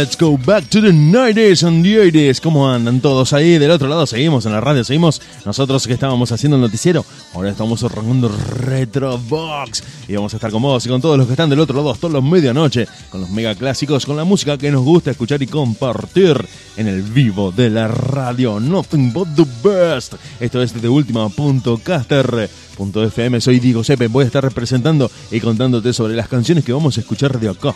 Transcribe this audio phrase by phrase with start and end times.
[0.00, 2.40] Let's go back to the 90s and the 80s.
[2.40, 3.58] ¿Cómo andan todos ahí?
[3.58, 7.04] Del otro lado seguimos en la radio, seguimos nosotros que estábamos haciendo el noticiero.
[7.34, 9.82] Ahora estamos arrancando Retrobox.
[10.08, 11.90] Y vamos a estar con vos y con todos los que están del otro lado
[11.90, 12.88] hasta la medianoche.
[13.10, 16.42] Con los mega clásicos, con la música que nos gusta escuchar y compartir
[16.78, 18.58] en el vivo de la radio.
[18.58, 20.14] Nothing but the best.
[20.40, 23.40] Esto es de última.caster.fm.
[23.42, 24.08] Soy Diego Sepe.
[24.08, 27.74] Voy a estar representando y contándote sobre las canciones que vamos a escuchar de acá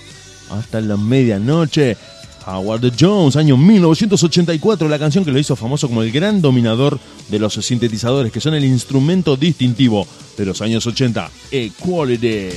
[0.50, 1.96] hasta la medianoche.
[2.46, 6.98] Howard Jones, año 1984, la canción que lo hizo famoso como el gran dominador
[7.28, 10.06] de los sintetizadores, que son el instrumento distintivo
[10.36, 12.48] de los años 80, Equality.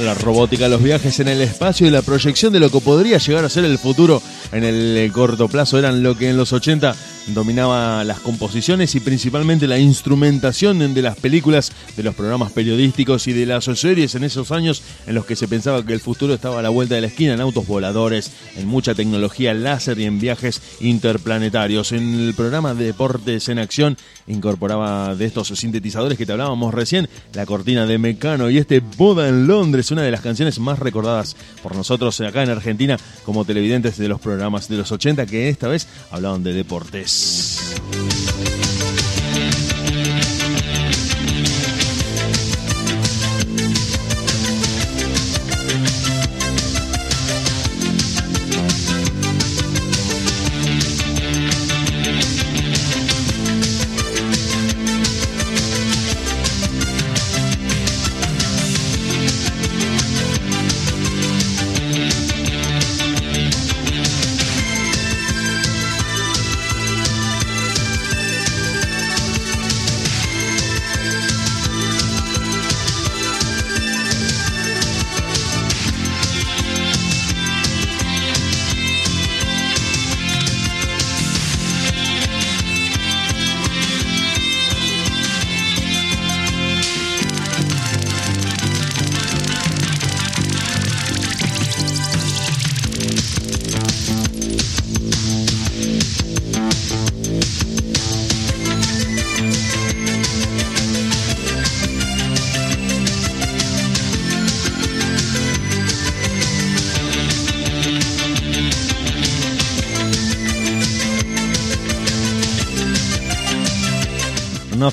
[0.00, 3.44] La robótica, los viajes en el espacio y la proyección de lo que podría llegar
[3.44, 5.78] a ser el futuro en el corto plazo.
[5.78, 6.94] Eran lo que en los 80
[7.28, 13.32] dominaba las composiciones y principalmente la instrumentación de las películas, de los programas periodísticos y
[13.32, 16.58] de las series en esos años en los que se pensaba que el futuro estaba
[16.58, 20.20] a la vuelta de la esquina en autos voladores, en mucha tecnología láser y en
[20.20, 21.92] viajes interplanetarios.
[21.92, 27.08] En el programa de Deportes en Acción incorporaba de estos sintetizadores que te hablábamos recién,
[27.32, 31.36] la cortina de Mecano y este Boda en Londres, una de las canciones más recordadas
[31.62, 35.68] por nosotros acá en Argentina como televidentes de los programas de los 80 que esta
[35.68, 37.13] vez hablaban de deportes.
[37.14, 38.43] Peace.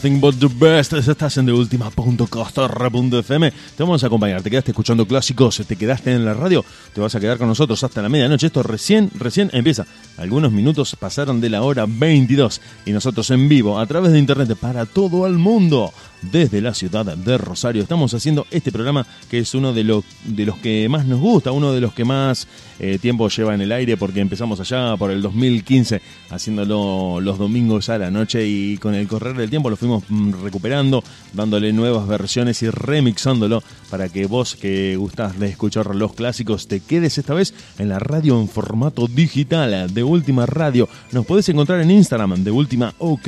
[0.01, 0.93] Nothing but the best.
[0.93, 3.51] Estás en de última.costa.fm.
[3.51, 4.41] Te vamos a acompañar.
[4.41, 6.65] Te quedaste escuchando clásicos, te quedaste en la radio.
[6.91, 8.47] Te vas a quedar con nosotros hasta la medianoche.
[8.47, 9.85] Esto recién, recién empieza.
[10.17, 14.57] Algunos minutos pasaron de la hora 22 y nosotros en vivo a través de internet
[14.59, 17.81] para todo el mundo desde la ciudad de Rosario.
[17.81, 19.83] Estamos haciendo este programa que es uno de,
[20.25, 22.47] de los que más nos gusta, uno de los que más
[22.79, 26.01] eh, tiempo lleva en el aire porque empezamos allá por el 2015
[26.31, 30.43] haciéndolo los domingos a la noche y con el correr del tiempo lo fuimos mm,
[30.43, 31.03] recuperando,
[31.33, 36.79] dándole nuevas versiones y remixándolo para que vos que gustás de escuchar los clásicos te
[36.79, 40.89] quedes esta vez en la radio en formato digital de Última Radio.
[41.11, 43.27] Nos podés encontrar en Instagram de Última OK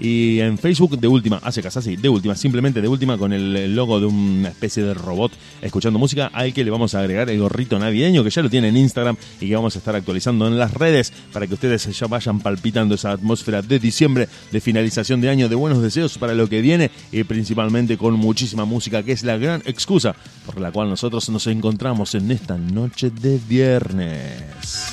[0.00, 3.74] y en Facebook de Última, hace casa así, de Última, simplemente de Última con el
[3.74, 5.32] logo de una especie de robot
[5.62, 8.68] escuchando música al que le vamos a agregar el gorrito navideño que ya lo tiene
[8.68, 12.06] en Instagram y que vamos a estar actualizando en las redes para que ustedes ya
[12.06, 16.48] vayan palpitando esa atmósfera de diciembre, de finalización de año, de buenos deseos para lo
[16.48, 20.14] que viene y principalmente con muchísima música que es la gran excusa
[20.46, 24.90] por la cual nosotros nos encontramos en esta noche de viernes.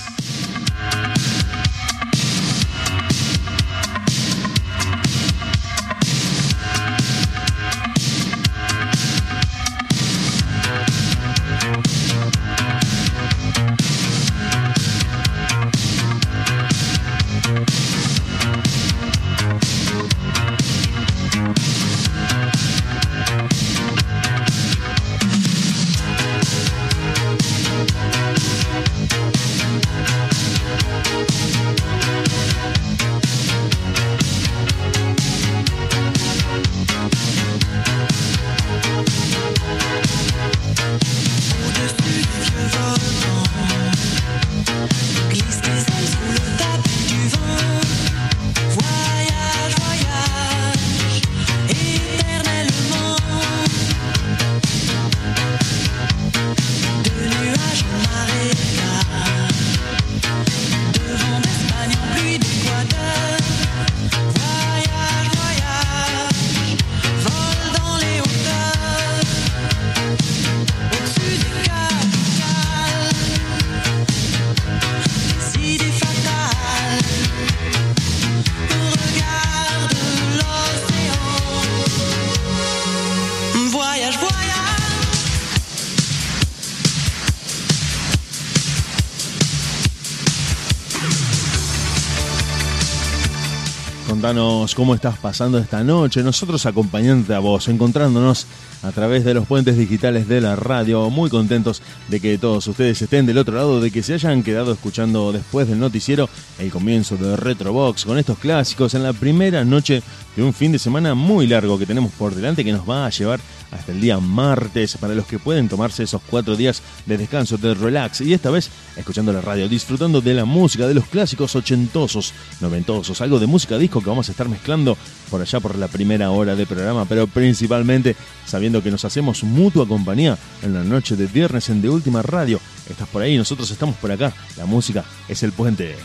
[94.78, 96.22] Cómo estás pasando esta noche.
[96.22, 98.46] Nosotros acompañándote a vos, encontrándonos
[98.88, 101.10] a través de los puentes digitales de la radio.
[101.10, 104.72] Muy contentos de que todos ustedes estén del otro lado, de que se hayan quedado
[104.72, 110.02] escuchando después del noticiero el comienzo de Retrobox con estos clásicos en la primera noche
[110.36, 113.10] de un fin de semana muy largo que tenemos por delante que nos va a
[113.10, 113.40] llevar
[113.72, 117.74] hasta el día martes para los que pueden tomarse esos cuatro días de descanso, de
[117.74, 122.34] relax y esta vez escuchando la radio, disfrutando de la música, de los clásicos ochentosos,
[122.62, 124.98] noventosos, algo de música disco que vamos a estar mezclando
[125.30, 128.16] por allá por la primera hora de programa, pero principalmente
[128.46, 132.60] sabiendo que nos hacemos mutua compañía en la noche de viernes en De Última Radio.
[132.90, 135.96] Estás por ahí, nosotros estamos por acá, la música es el puente.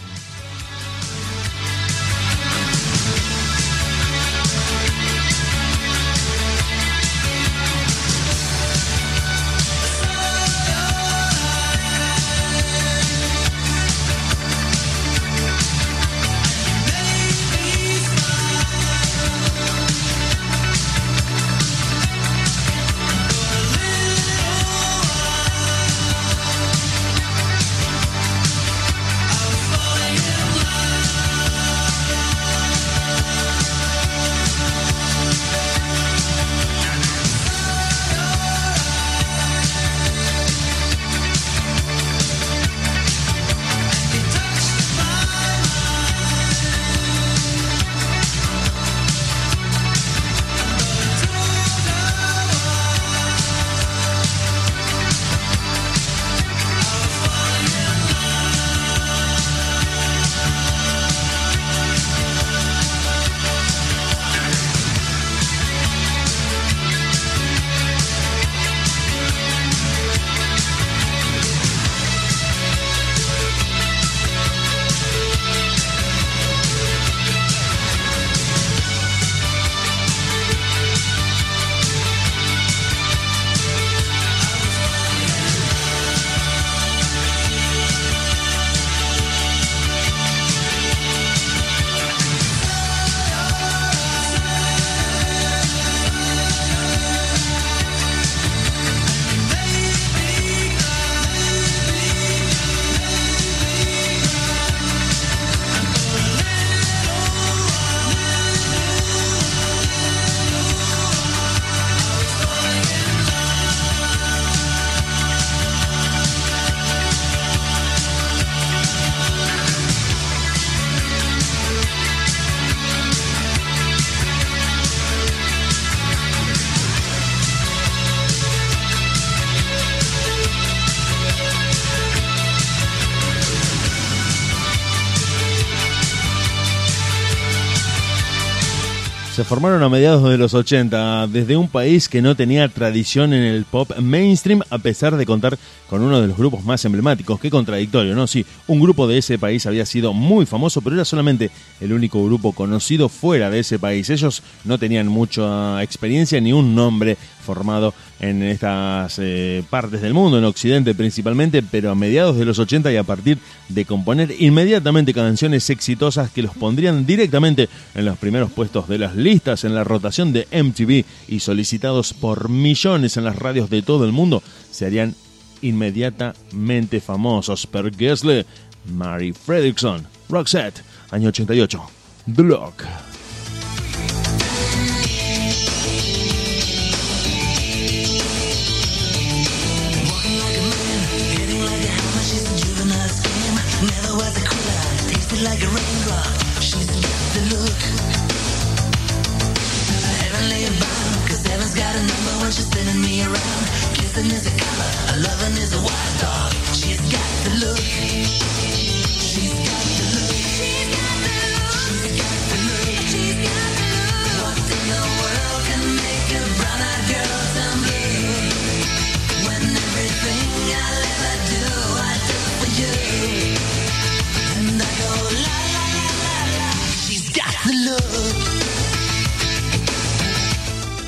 [139.52, 143.66] Formaron a mediados de los 80 desde un país que no tenía tradición en el
[143.66, 145.58] pop mainstream a pesar de contar
[145.90, 147.38] con uno de los grupos más emblemáticos.
[147.38, 148.26] Qué contradictorio, ¿no?
[148.26, 151.50] Sí, un grupo de ese país había sido muy famoso, pero era solamente
[151.82, 154.08] el único grupo conocido fuera de ese país.
[154.08, 160.38] Ellos no tenían mucha experiencia ni un nombre formado en estas eh, partes del mundo,
[160.38, 165.12] en Occidente principalmente, pero a mediados de los 80 y a partir de componer inmediatamente
[165.12, 169.84] canciones exitosas que los pondrían directamente en los primeros puestos de las listas, en la
[169.84, 174.86] rotación de MTV y solicitados por millones en las radios de todo el mundo, se
[174.86, 175.14] harían
[175.62, 177.66] inmediatamente famosos.
[177.66, 178.46] Per Gessle,
[178.92, 181.82] Mary Fredrickson, Roxette, año 88,
[182.26, 183.11] The.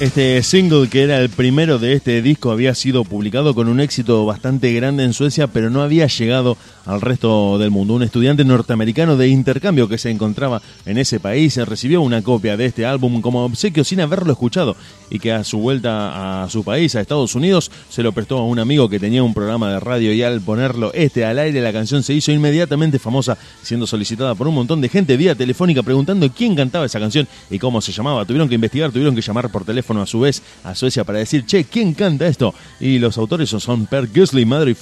[0.01, 4.27] Este single, que era el primero de este disco, había sido publicado con un éxito
[4.27, 7.95] bastante grande en Suecia, pero no había llegado al resto del mundo.
[7.95, 12.67] Un estudiante norteamericano de intercambio que se encontraba en ese país recibió una copia de
[12.67, 14.77] este álbum como obsequio sin haberlo escuchado
[15.11, 18.47] y que a su vuelta a su país, a Estados Unidos, se lo prestó a
[18.47, 21.73] un amigo que tenía un programa de radio y al ponerlo este al aire la
[21.73, 26.31] canción se hizo inmediatamente famosa siendo solicitada por un montón de gente vía telefónica preguntando
[26.31, 28.25] quién cantaba esa canción y cómo se llamaba.
[28.25, 31.45] Tuvieron que investigar, tuvieron que llamar por teléfono a su vez a Suecia para decir,
[31.47, 32.55] che, ¿quién canta esto?
[32.81, 34.75] Y los autores son Per Gusly y Mary,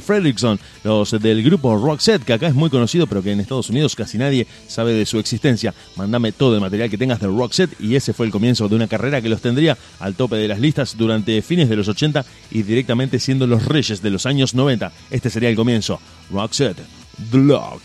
[0.00, 3.94] Fredrickson, los del grupo Roxette, que acá es muy conocido, pero que en Estados Unidos
[3.94, 5.74] casi nadie sabe de su existencia.
[5.96, 8.88] Mándame todo el material que tengas de Roxette y ese fue el comienzo de una
[8.88, 12.62] carrera que los tendría al tope de las listas durante fines de los 80 y
[12.62, 14.90] directamente siendo los reyes de los años 90.
[15.10, 16.00] Este sería el comienzo.
[16.30, 16.82] Roxette,
[17.30, 17.82] The Lock.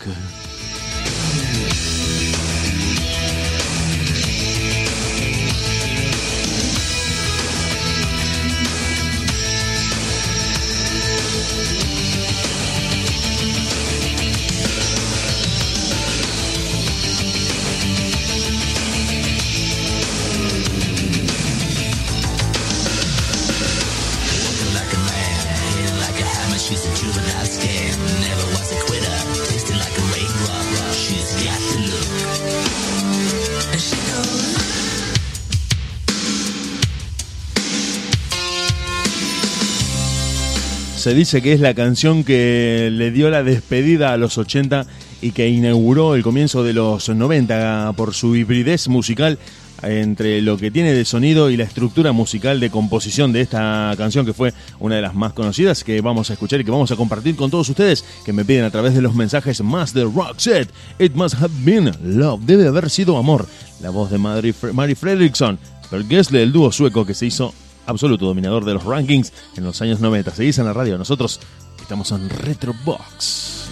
[41.04, 44.86] Se dice que es la canción que le dio la despedida a los 80
[45.20, 49.38] y que inauguró el comienzo de los 90 por su hibridez musical
[49.82, 54.24] entre lo que tiene de sonido y la estructura musical de composición de esta canción
[54.24, 56.96] que fue una de las más conocidas que vamos a escuchar y que vamos a
[56.96, 60.38] compartir con todos ustedes que me piden a través de los mensajes más de Rock
[60.38, 60.70] Set.
[60.98, 63.46] It must have been love, debe haber sido amor.
[63.82, 65.58] La voz de Mary, Mary Fredrickson,
[65.92, 67.52] el Gessle, el dúo sueco que se hizo
[67.86, 70.30] absoluto dominador de los rankings en los años 90.
[70.32, 71.40] Seguís en la radio, nosotros
[71.80, 73.68] estamos en Retrobox.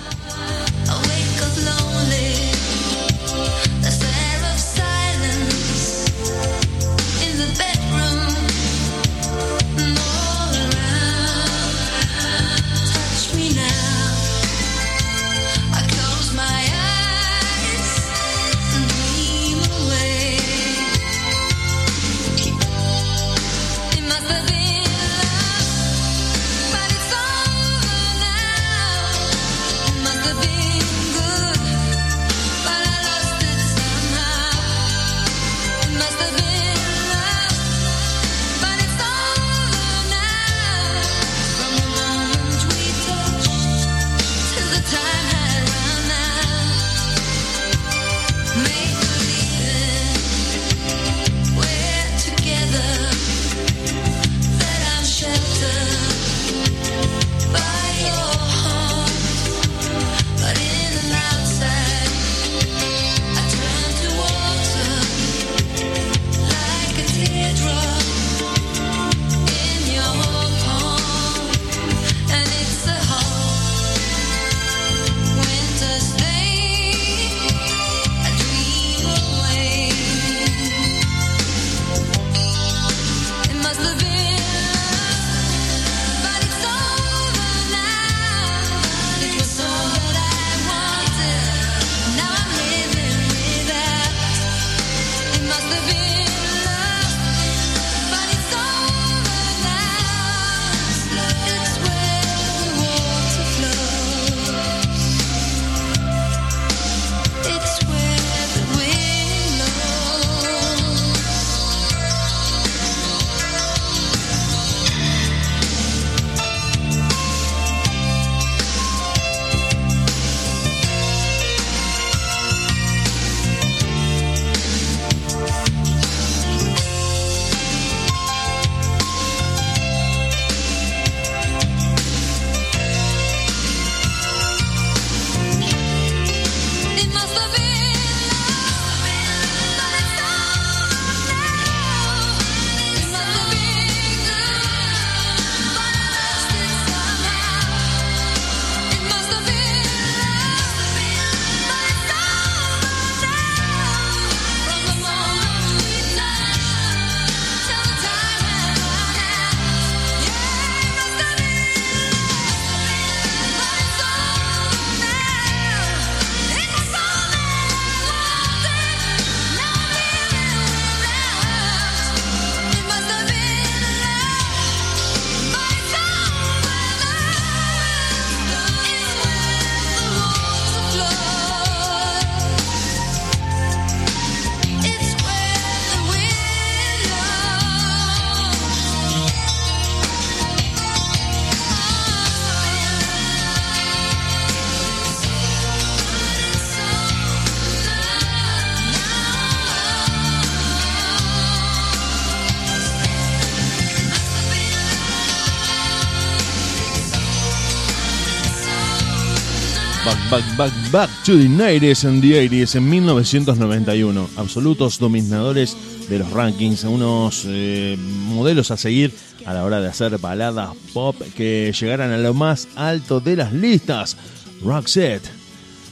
[210.62, 214.28] Back, to the 90s and the 80s en 1991.
[214.36, 215.76] Absolutos dominadores
[216.08, 219.12] de los rankings, unos eh, modelos a seguir
[219.44, 223.52] a la hora de hacer baladas pop que llegaran a lo más alto de las
[223.52, 224.16] listas.
[224.62, 225.28] Roxette,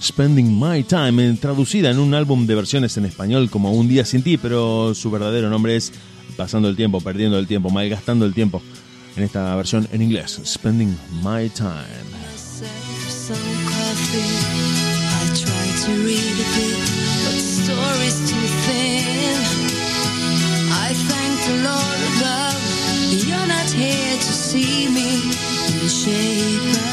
[0.01, 4.23] Spending My Time, traducida en un álbum de versiones en español como Un Día Sin
[4.23, 5.93] Ti, pero su verdadero nombre es
[6.37, 8.63] Pasando el Tiempo, Perdiendo el Tiempo, Malgastando el Tiempo.
[9.17, 12.20] En esta versión en inglés, Spending My Time.
[14.13, 16.79] I try to read a bit,
[17.25, 19.37] but the story's too thin.
[20.73, 22.61] I thank the Lord above,
[23.29, 25.23] you're not here to see me
[25.69, 26.90] in the shape.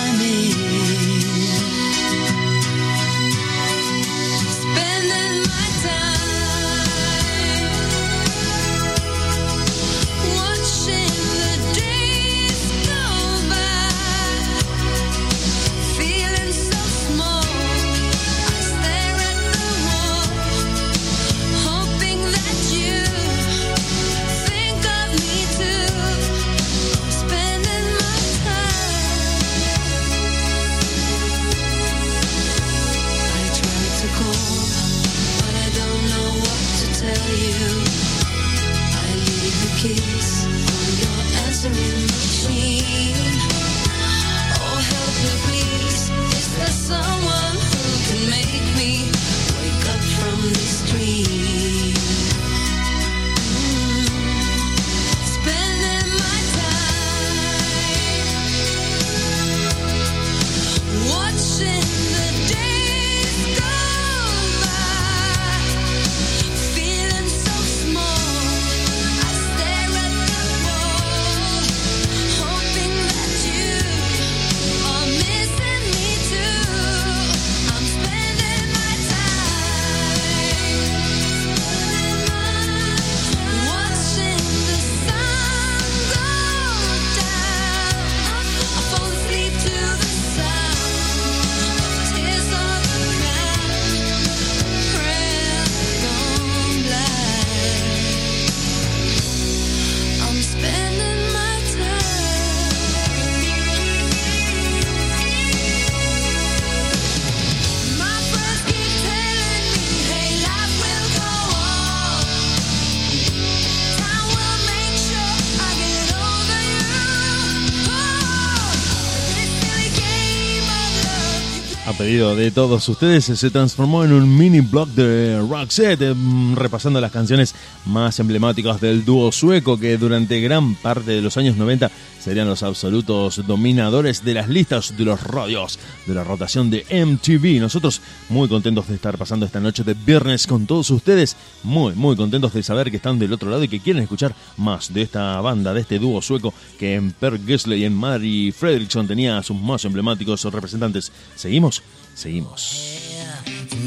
[122.17, 127.53] De todos ustedes, se transformó en un mini blog de Roxette, em, repasando las canciones
[127.86, 132.63] más emblemáticas del dúo sueco que durante gran parte de los años 90 serían los
[132.63, 135.77] absolutos dominadores de las listas de los radios
[136.08, 137.60] de la rotación de MTV.
[137.62, 142.15] Nosotros muy contentos de estar pasando esta noche de viernes con todos ustedes, muy, muy
[142.15, 145.39] contentos de saber que están del otro lado y que quieren escuchar más de esta
[145.39, 149.43] banda, de este dúo sueco que en Per Gessle y en Mary Fredriksson tenía a
[149.43, 151.12] sus más emblemáticos representantes.
[151.36, 151.84] ¿Seguimos?
[152.17, 152.73] Seguimos.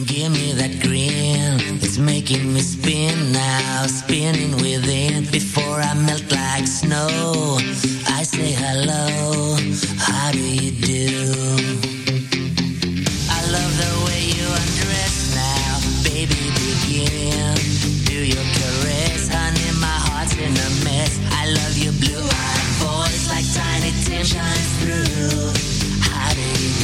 [0.06, 1.58] Give me that grin.
[1.82, 5.24] It's making me spin now, spinning within.
[5.32, 7.58] Before I melt like snow,
[8.06, 9.58] I say hello.
[9.98, 11.10] How do you do?
[13.34, 16.38] I love the way you undress now, baby.
[16.54, 17.50] Begin.
[18.06, 19.74] Do your caress, honey.
[19.82, 21.18] My heart's in a mess.
[21.34, 25.50] I love your blue-eyed voice like tiny Tim shines through.
[26.14, 26.79] How do you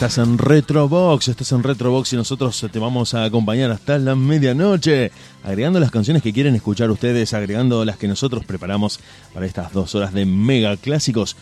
[0.00, 5.12] Estás en Retrobox, estás en Retrobox y nosotros te vamos a acompañar hasta la medianoche,
[5.44, 8.98] agregando las canciones que quieren escuchar ustedes, agregando las que nosotros preparamos
[9.34, 11.36] para estas dos horas de mega clásicos,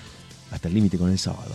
[0.51, 1.55] hasta el límite con el sábado.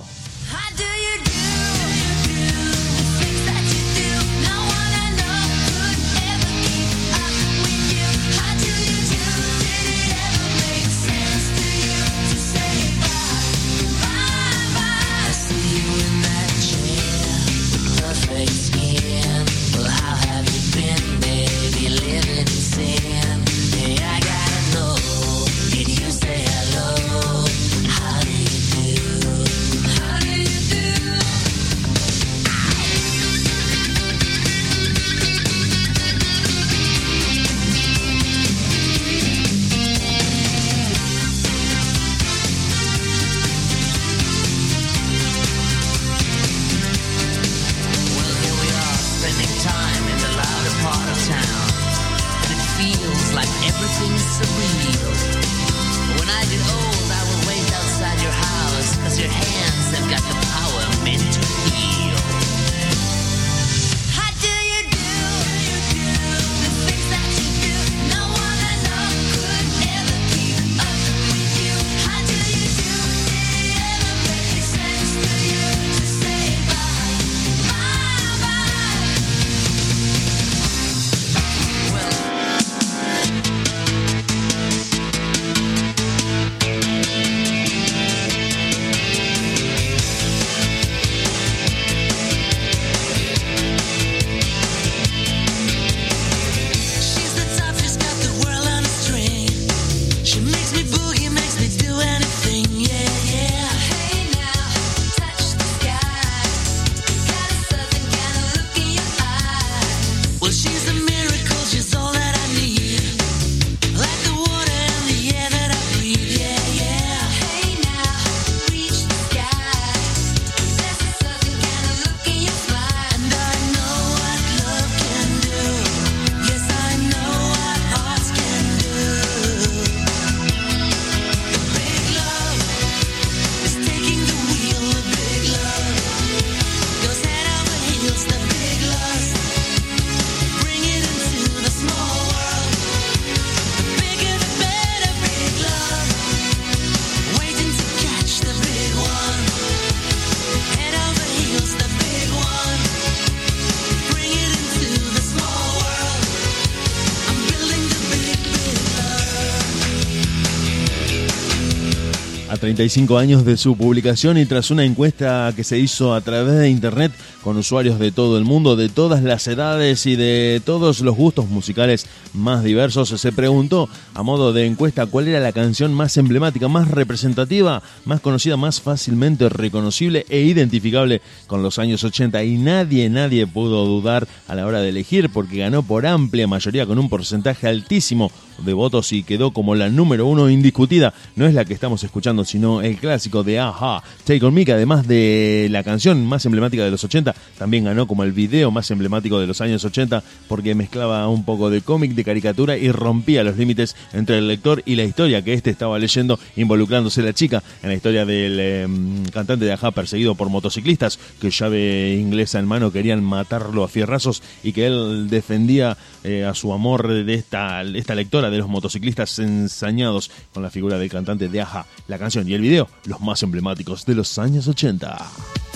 [162.76, 166.70] 35 años de su publicación y tras una encuesta que se hizo a través de
[166.70, 167.12] internet
[167.44, 171.48] con usuarios de todo el mundo, de todas las edades y de todos los gustos
[171.50, 176.68] musicales más diversos, se preguntó a modo de encuesta cuál era la canción más emblemática,
[176.68, 183.10] más representativa, más conocida, más fácilmente reconocible e identificable con los años 80 y nadie,
[183.10, 187.10] nadie pudo dudar a la hora de elegir porque ganó por amplia mayoría con un
[187.10, 191.14] porcentaje altísimo de votos y quedó como la número uno indiscutida.
[191.36, 194.74] No es la que estamos escuchando, sino el clásico de Aja, Take On Me, que
[194.74, 198.90] además de la canción más emblemática de los 80, también ganó como el video más
[198.92, 203.44] emblemático de los años 80 porque mezclaba un poco de cómic, de caricatura y rompía
[203.44, 207.64] los límites entre el lector y la historia que este estaba leyendo, involucrándose la chica
[207.82, 208.88] en la historia del eh,
[209.32, 214.42] cantante de Aja perseguido por motociclistas que llave inglesa en mano querían matarlo a fierrazos
[214.64, 219.40] y que él defendía eh, a su amor de esta, esta lectora de los motociclistas
[219.40, 223.44] ensañados con la figura del cantante de Aja, la canción y el video, los más
[223.44, 225.73] emblemáticos de los años 80.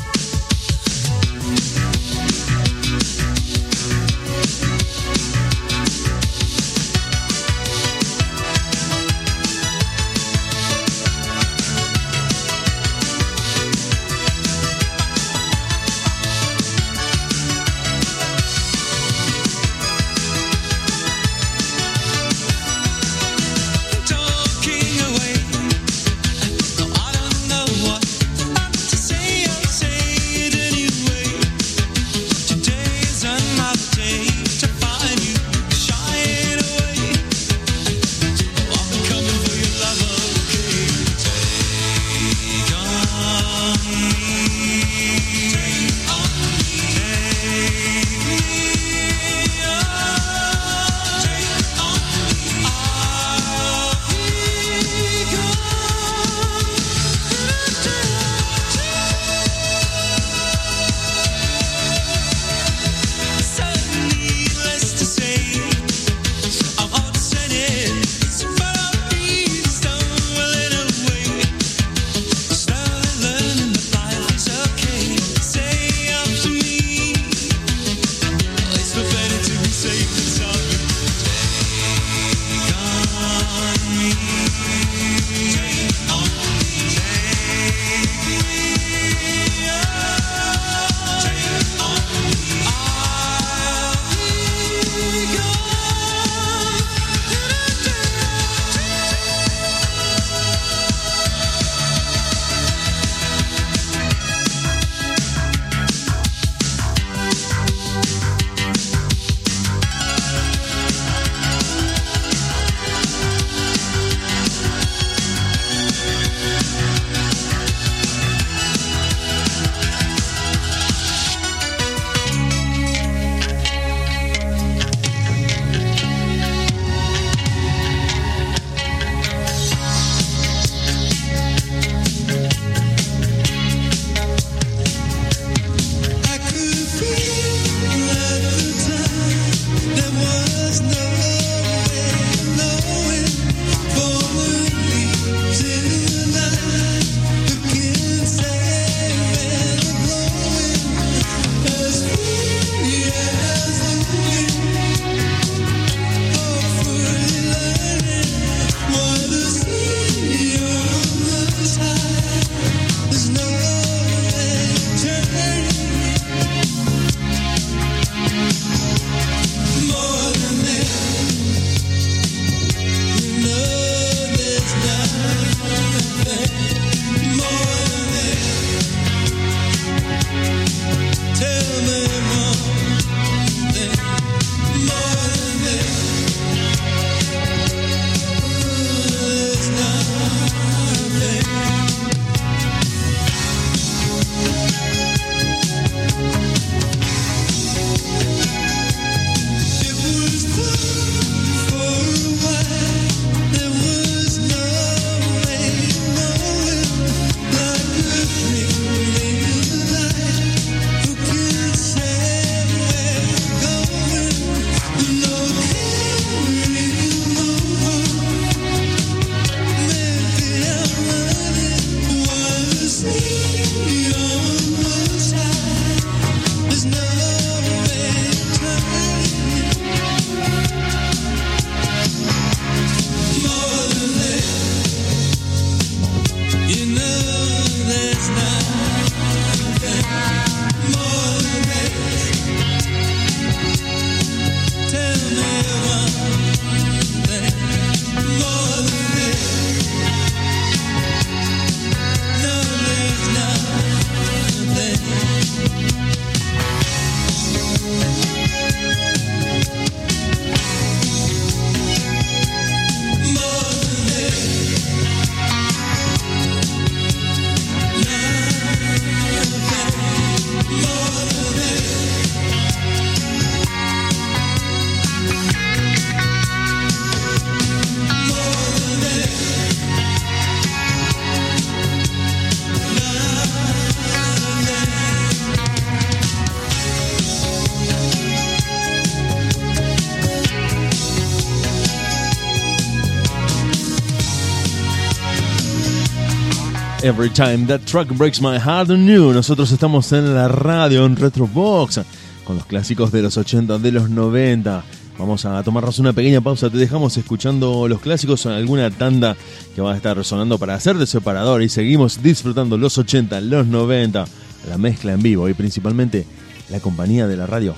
[297.08, 299.32] Every time that track breaks my heart anew.
[299.32, 302.02] Nosotros estamos en la radio, en Retrobox,
[302.43, 304.84] con los clásicos de los 80, de los 90.
[305.17, 306.70] Vamos a tomarnos una pequeña pausa.
[306.70, 309.38] Te dejamos escuchando los clásicos en alguna tanda
[309.74, 311.62] que va a estar resonando para hacer de separador.
[311.62, 314.26] Y seguimos disfrutando los 80, los 90,
[314.67, 316.26] la mezcla en vivo y principalmente
[316.70, 317.74] la compañía de la radio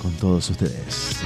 [0.00, 1.18] con todos ustedes.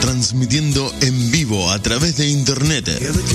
[0.00, 2.88] Transmitiendo en vivo a través de internet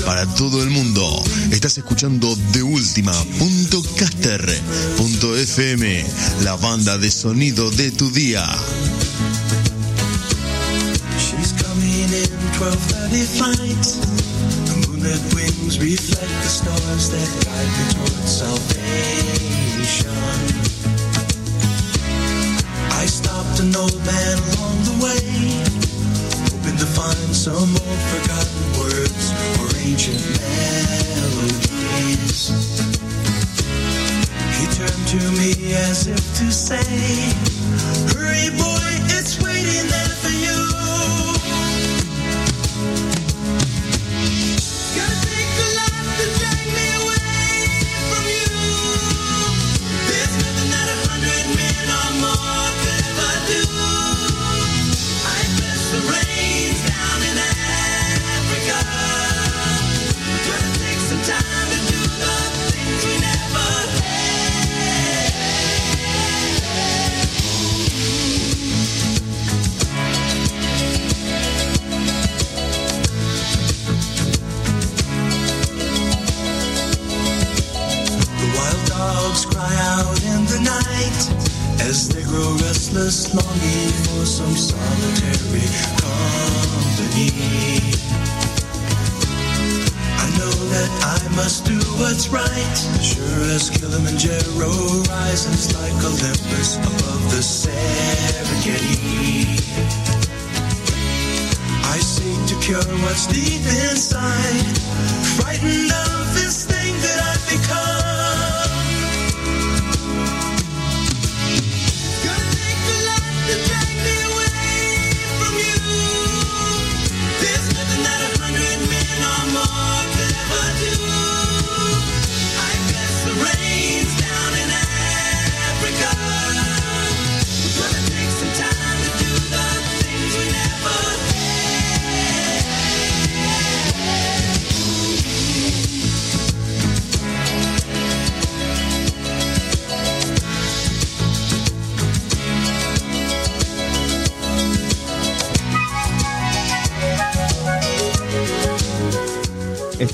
[0.06, 1.22] para todo el mundo.
[1.50, 2.62] Estás escuchando de
[5.34, 6.06] FM,
[6.44, 8.42] la banda de sonido de tu día.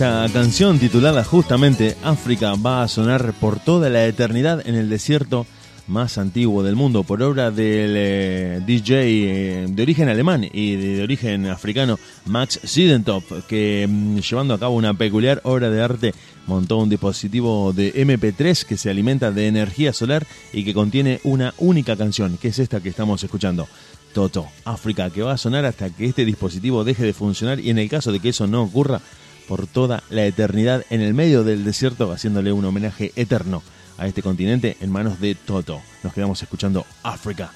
[0.04, 5.46] Esta canción titulada justamente África va a sonar por toda la eternidad en el desierto
[5.86, 11.02] más antiguo del mundo por obra del eh, DJ eh, de origen alemán y de,
[11.02, 16.14] origen africano Max Sidentop que mm, llevando a cabo una peculiar obra de arte
[16.46, 21.54] montó un dispositivo de MP3 que se alimenta de energía solar y que contiene una
[21.56, 23.66] única canción que es esta que estamos escuchando
[24.12, 27.78] Toto, África, que va a sonar hasta que este dispositivo deje de funcionar y en
[27.78, 29.00] el caso de que eso no ocurra,
[29.48, 33.62] por toda la eternidad en el medio del desierto, haciéndole un homenaje eterno
[33.98, 35.80] a este continente en manos de Toto.
[36.02, 37.50] Nos quedamos escuchando África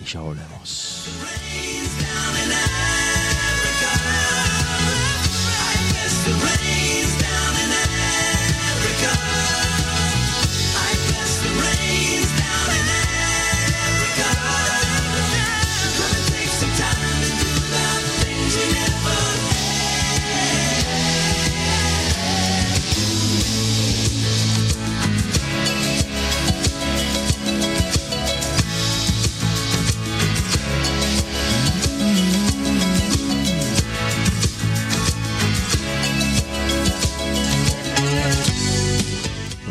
[0.00, 1.06] y ya volvemos.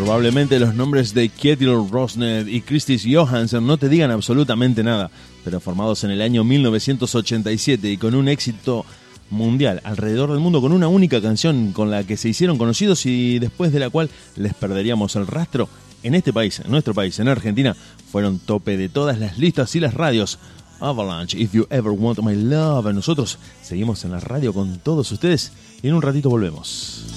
[0.09, 5.11] Probablemente los nombres de Kjetil Rosner y Christis Johansen no te digan absolutamente nada,
[5.45, 8.87] pero formados en el año 1987 y con un éxito
[9.29, 13.37] mundial alrededor del mundo con una única canción con la que se hicieron conocidos y
[13.37, 15.69] después de la cual les perderíamos el rastro,
[16.01, 17.75] en este país, en nuestro país, en Argentina,
[18.11, 20.39] fueron tope de todas las listas y las radios.
[20.79, 22.91] Avalanche, If You Ever Want My Love.
[22.95, 25.51] Nosotros seguimos en la radio con todos ustedes
[25.83, 27.08] y en un ratito volvemos.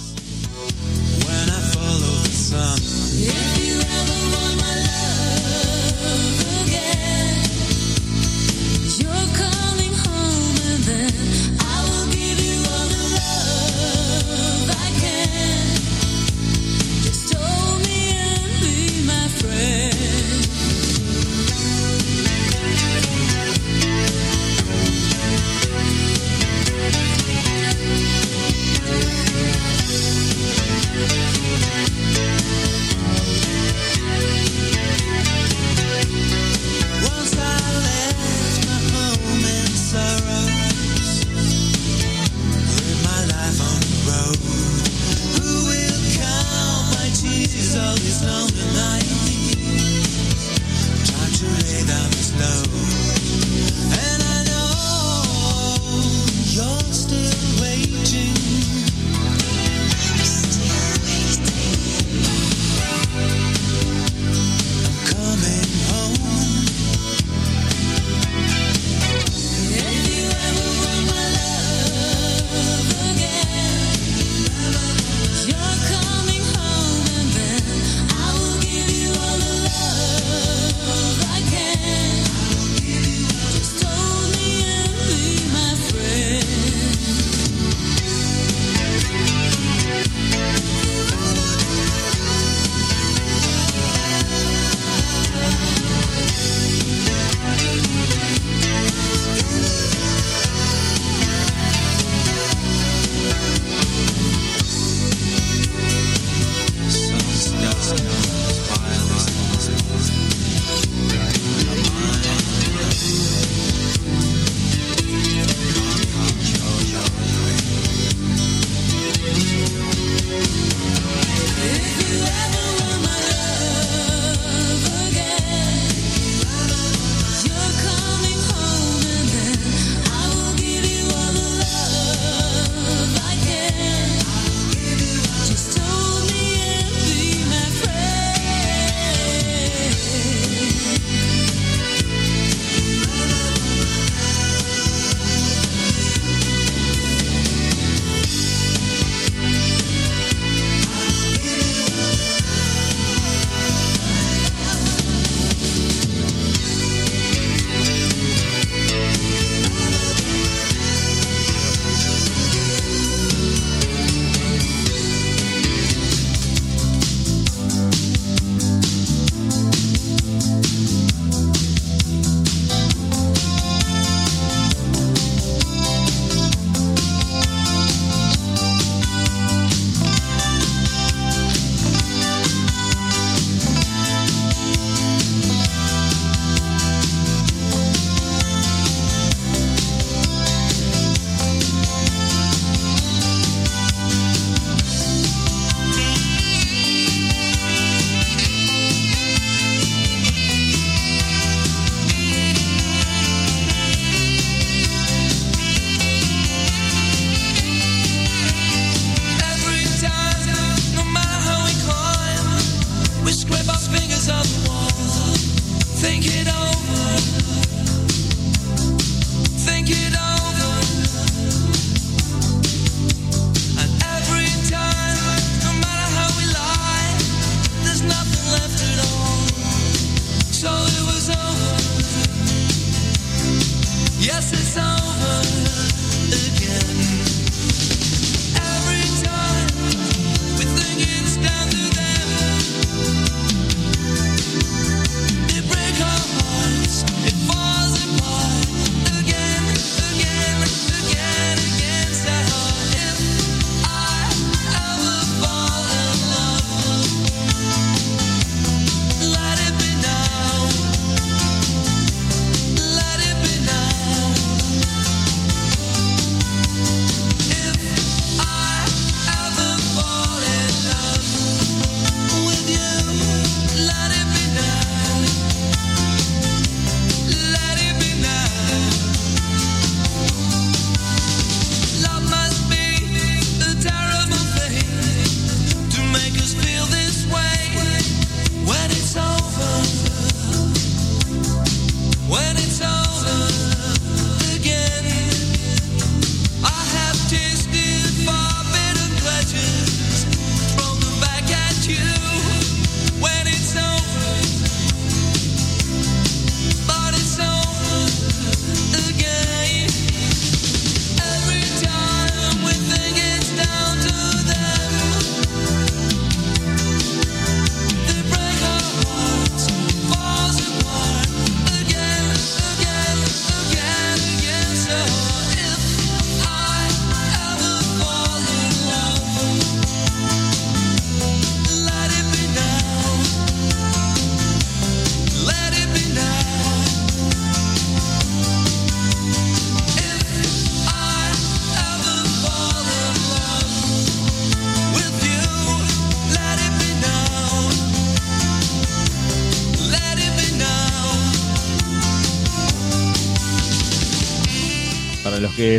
[1.26, 3.01] When I follow the sun,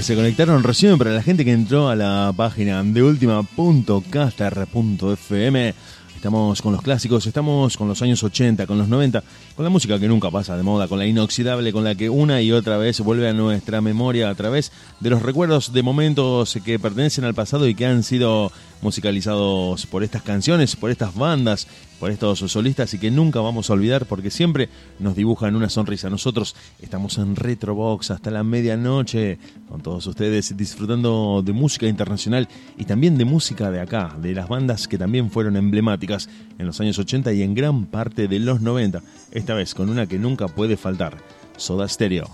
[0.01, 5.73] se conectaron recién, para la gente que entró a la página de última.caster.fm,
[6.15, 9.23] estamos con los clásicos, estamos con los años 80, con los 90,
[9.55, 12.41] con la música que nunca pasa de moda, con la inoxidable, con la que una
[12.41, 16.79] y otra vez vuelve a nuestra memoria a través de los recuerdos de momentos que
[16.79, 18.51] pertenecen al pasado y que han sido
[18.83, 21.67] musicalizados por estas canciones, por estas bandas,
[21.99, 24.69] por estos solistas y que nunca vamos a olvidar porque siempre
[24.99, 26.09] nos dibujan una sonrisa.
[26.09, 32.85] Nosotros estamos en Retrobox hasta la medianoche con todos ustedes disfrutando de música internacional y
[32.85, 36.29] también de música de acá, de las bandas que también fueron emblemáticas
[36.59, 39.01] en los años 80 y en gran parte de los 90.
[39.31, 41.17] Esta vez con una que nunca puede faltar,
[41.57, 42.29] Soda Stereo.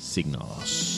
[0.00, 0.93] Signos.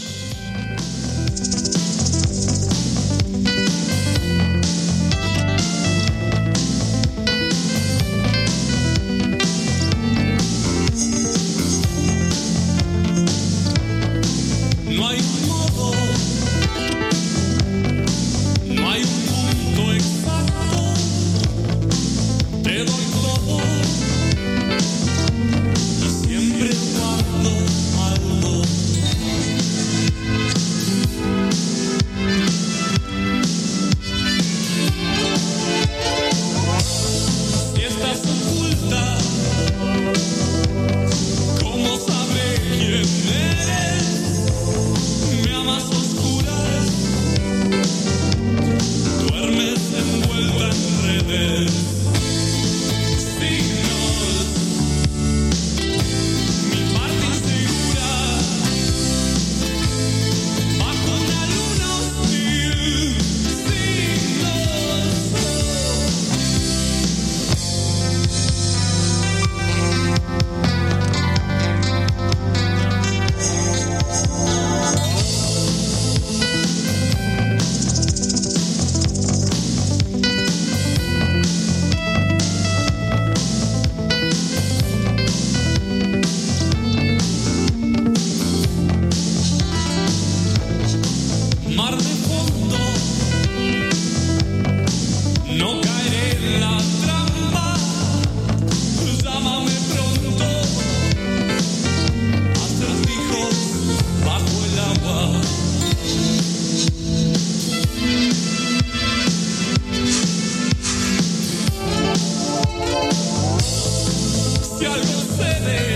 [114.79, 115.96] Si algo cedes,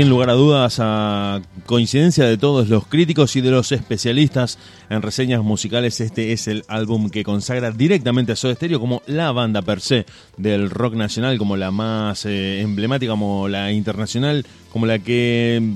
[0.00, 5.02] Sin lugar a dudas, a coincidencia de todos los críticos y de los especialistas en
[5.02, 9.60] reseñas musicales, este es el álbum que consagra directamente a Soda Stereo como la banda
[9.60, 10.06] per se
[10.38, 15.74] del rock nacional, como la más eh, emblemática, como la internacional, como la que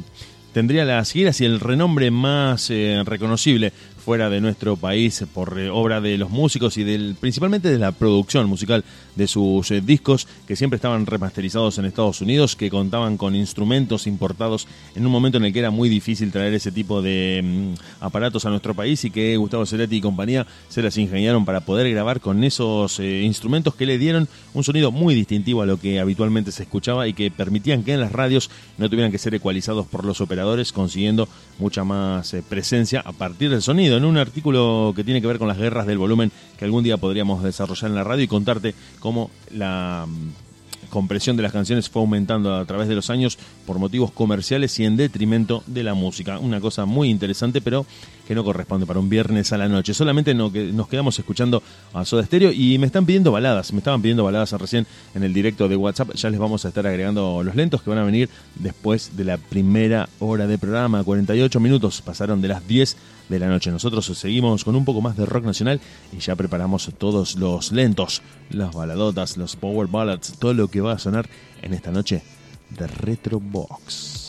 [0.54, 5.70] tendría las giras y el renombre más eh, reconocible fuera de nuestro país por eh,
[5.70, 8.84] obra de los músicos y del principalmente de la producción musical
[9.16, 14.06] de sus eh, discos que siempre estaban remasterizados en Estados Unidos, que contaban con instrumentos
[14.06, 18.04] importados en un momento en el que era muy difícil traer ese tipo de mm,
[18.04, 21.90] aparatos a nuestro país y que Gustavo Ceretti y compañía se las ingeniaron para poder
[21.90, 25.98] grabar con esos eh, instrumentos que le dieron un sonido muy distintivo a lo que
[25.98, 29.86] habitualmente se escuchaba y que permitían que en las radios no tuvieran que ser ecualizados
[29.86, 31.26] por los operadores, consiguiendo
[31.58, 33.93] mucha más presencia a partir del sonido.
[33.96, 36.96] En un artículo que tiene que ver con las guerras del volumen que algún día
[36.96, 42.02] podríamos desarrollar en la radio y contarte cómo la mm, compresión de las canciones fue
[42.02, 43.36] aumentando a través de los años
[43.66, 46.38] por motivos comerciales y en detrimento de la música.
[46.38, 47.84] Una cosa muy interesante, pero
[48.28, 49.92] que no corresponde para un viernes a la noche.
[49.92, 53.72] Solamente nos quedamos escuchando a Soda Stereo y me están pidiendo baladas.
[53.72, 56.14] Me estaban pidiendo baladas recién en el directo de WhatsApp.
[56.14, 59.36] Ya les vamos a estar agregando los lentos que van a venir después de la
[59.36, 61.02] primera hora de programa.
[61.02, 62.96] 48 minutos pasaron de las 10
[63.28, 63.70] de la noche.
[63.70, 65.80] Nosotros seguimos con un poco más de rock nacional
[66.12, 70.92] y ya preparamos todos los lentos, las baladotas, los power ballads, todo lo que va
[70.92, 71.28] a sonar
[71.62, 72.22] en esta noche
[72.70, 74.24] de Retrobox.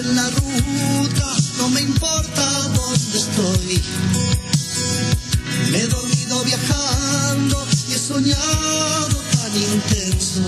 [0.00, 3.82] en la ruta, no me importa dónde estoy.
[5.70, 10.42] Me he dormido viajando y he soñado tan intenso.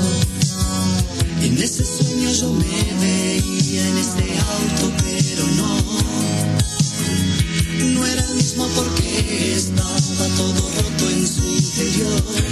[1.41, 5.83] En ese sueño yo me veía en este auto, pero no.
[7.95, 12.52] No era el mismo porque estaba todo roto en su interior.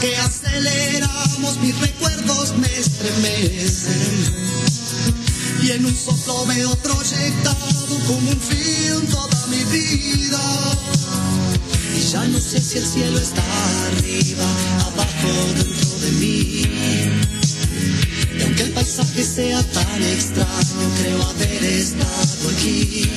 [0.00, 4.34] que aceleramos, mis recuerdos me estremecen.
[5.62, 10.40] Y en un soplo veo proyectado como un film toda mi vida.
[11.96, 13.42] Y ya no sé si el cielo está
[13.86, 14.46] arriba,
[14.86, 16.62] abajo, dentro de mí.
[18.38, 23.10] Y aunque el paisaje sea tan extraño, creo haber estado aquí.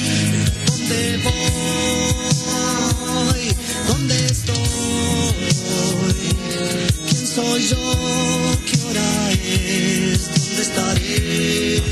[0.66, 1.22] ¿Dónde
[3.24, 3.56] voy?
[3.88, 4.92] ¿Dónde estoy?
[7.34, 8.58] ¿Quién soy yo?
[8.66, 10.28] ¿Qué hora es?
[10.28, 11.84] ¿Dónde estaré?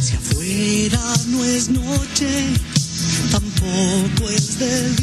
[0.00, 2.28] Si afuera no es noche,
[3.32, 4.95] tampoco es de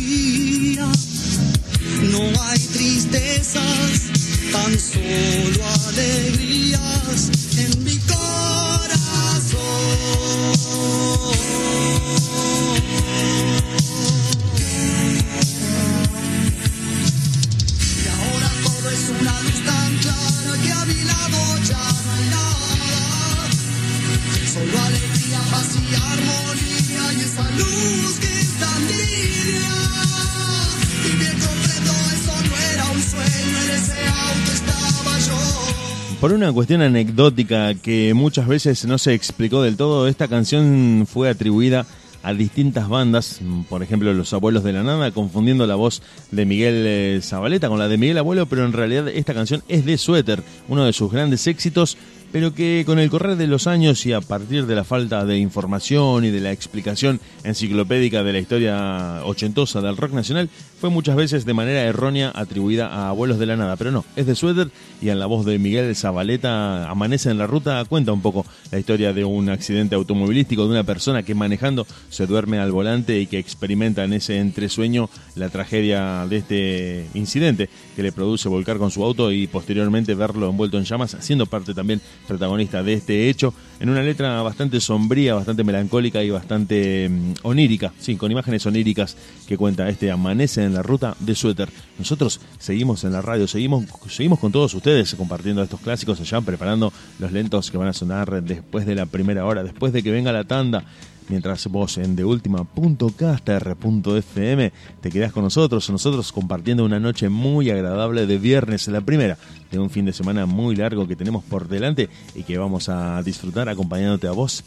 [36.43, 41.85] una cuestión anecdótica que muchas veces no se explicó del todo, esta canción fue atribuida
[42.21, 43.39] a distintas bandas,
[43.69, 47.79] por ejemplo Los Abuelos de la Nada, confundiendo la voz de Miguel eh, Zabaleta con
[47.79, 51.09] la de Miguel Abuelo, pero en realidad esta canción es de Suéter, uno de sus
[51.09, 51.97] grandes éxitos,
[52.33, 55.37] pero que con el correr de los años y a partir de la falta de
[55.37, 60.49] información y de la explicación enciclopédica de la historia ochentosa del rock nacional,
[60.81, 64.25] fue muchas veces de manera errónea atribuida a Abuelos de la Nada, pero no, es
[64.25, 68.21] de Suéter y en la voz de Miguel Zabaleta, Amanece en la Ruta, cuenta un
[68.21, 72.71] poco la historia de un accidente automovilístico, de una persona que manejando se duerme al
[72.71, 78.49] volante y que experimenta en ese entresueño la tragedia de este incidente que le produce
[78.49, 82.93] volcar con su auto y posteriormente verlo envuelto en llamas, siendo parte también protagonista de
[82.93, 88.31] este hecho, en una letra bastante sombría, bastante melancólica y bastante mm, onírica, sí, con
[88.31, 89.17] imágenes oníricas
[89.47, 91.69] que cuenta este Amanece en la Ruta de Suéter.
[91.99, 96.93] Nosotros seguimos en la radio, seguimos, seguimos con todos ustedes compartiendo estos clásicos allá, preparando
[97.19, 100.31] los lentos que van a sonar después de la primera hora, después de que venga
[100.31, 100.85] la tanda.
[101.29, 104.71] Mientras vos en deultima.caster.fm
[105.01, 109.37] te quedás con nosotros, nosotros compartiendo una noche muy agradable de viernes, la primera
[109.71, 113.21] de un fin de semana muy largo que tenemos por delante y que vamos a
[113.23, 114.63] disfrutar acompañándote a vos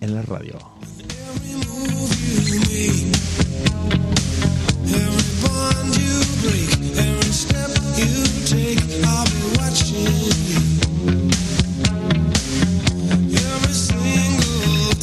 [0.00, 0.58] en la radio.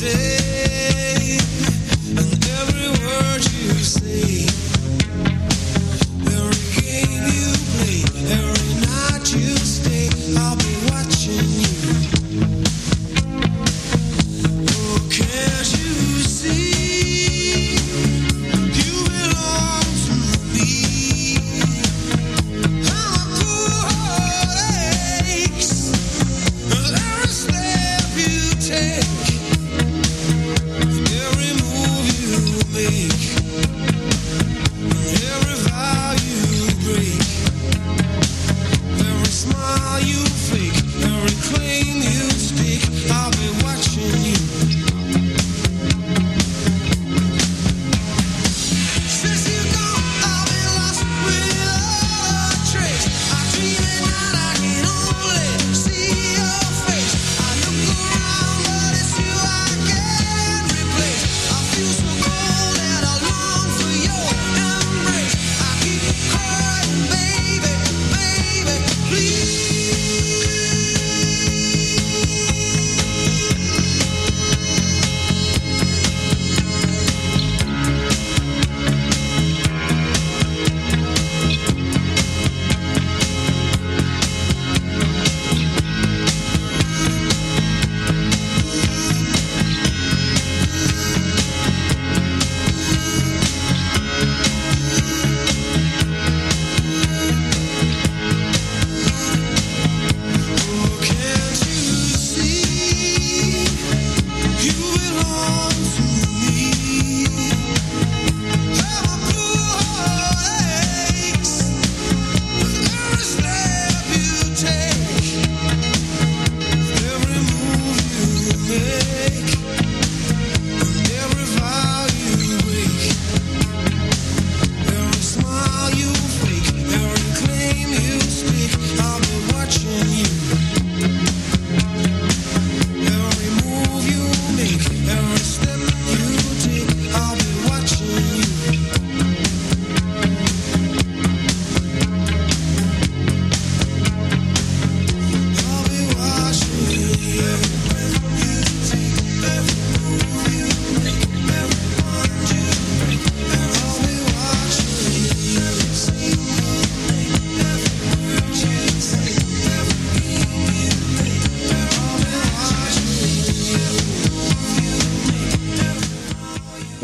[0.05, 0.42] Every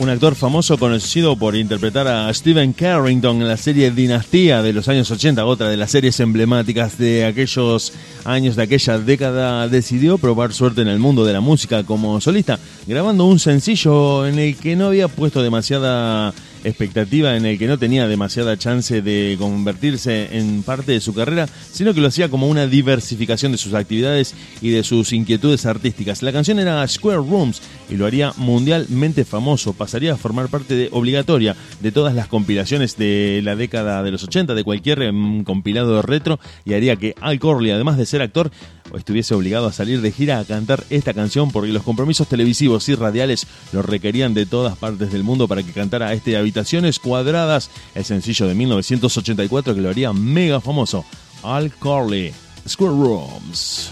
[0.09, 4.87] un actor famoso conocido por interpretar a Steven Carrington en la serie Dinastía de los
[4.87, 7.93] años 80, otra de las series emblemáticas de aquellos
[8.25, 12.57] años, de aquella década, decidió probar suerte en el mundo de la música como solista,
[12.87, 16.33] grabando un sencillo en el que no había puesto demasiada
[16.69, 21.47] expectativa en el que no tenía demasiada chance de convertirse en parte de su carrera,
[21.71, 26.23] sino que lo hacía como una diversificación de sus actividades y de sus inquietudes artísticas.
[26.23, 30.89] La canción era Square Rooms y lo haría mundialmente famoso, pasaría a formar parte de,
[30.91, 36.01] obligatoria de todas las compilaciones de la década de los 80, de cualquier mm, compilado
[36.01, 38.51] retro, y haría que Al Corley, además de ser actor,
[38.95, 42.95] estuviese obligado a salir de gira a cantar esta canción porque los compromisos televisivos y
[42.95, 48.05] radiales lo requerían de todas partes del mundo para que cantara este Habitaciones Cuadradas, el
[48.05, 51.05] sencillo de 1984 que lo haría mega famoso.
[51.43, 52.33] Al Corley,
[52.67, 53.91] Square Rooms.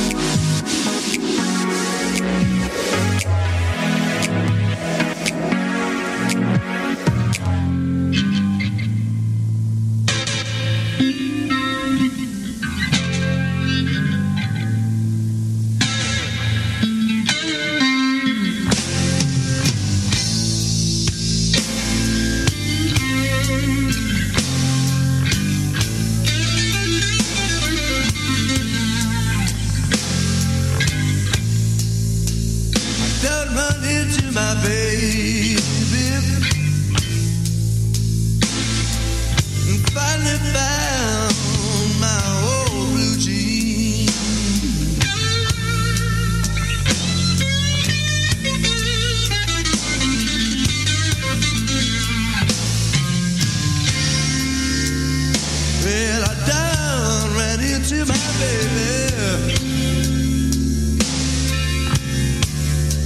[57.91, 59.51] You, my baby.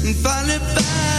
[0.06, 1.15] And finally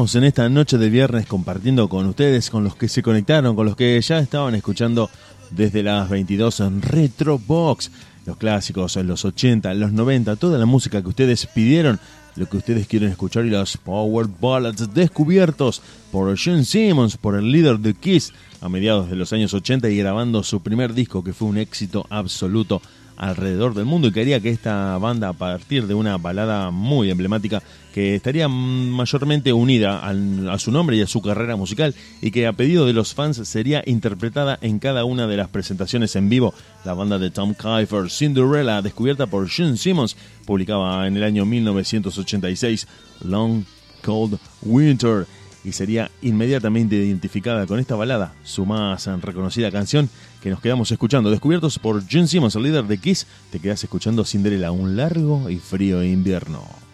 [0.00, 3.76] En esta noche de viernes compartiendo con ustedes, con los que se conectaron, con los
[3.76, 5.10] que ya estaban escuchando
[5.50, 7.90] desde las 22 en Retrobox.
[8.24, 12.00] Los clásicos, los 80, en los 90, toda la música que ustedes pidieron,
[12.36, 17.52] lo que ustedes quieren escuchar y los Power Ballads descubiertos por Gene Simmons, por el
[17.52, 18.32] líder de Kiss
[18.62, 22.06] a mediados de los años 80 y grabando su primer disco que fue un éxito
[22.08, 22.80] absoluto
[23.20, 27.62] alrededor del mundo y quería que esta banda a partir de una balada muy emblemática
[27.92, 32.54] que estaría mayormente unida a su nombre y a su carrera musical y que a
[32.54, 36.54] pedido de los fans sería interpretada en cada una de las presentaciones en vivo.
[36.86, 40.16] La banda de Tom Kiefer, Cinderella, descubierta por Gene Simmons,
[40.46, 42.88] publicaba en el año 1986
[43.24, 43.64] Long
[44.02, 45.26] Cold Winter
[45.64, 50.08] y sería inmediatamente identificada con esta balada, su más reconocida canción
[50.42, 51.30] que nos quedamos escuchando.
[51.30, 55.58] Descubiertos por Gene Simmons, el líder de Kiss, te quedas escuchando Cinderella, un largo y
[55.58, 56.89] frío invierno.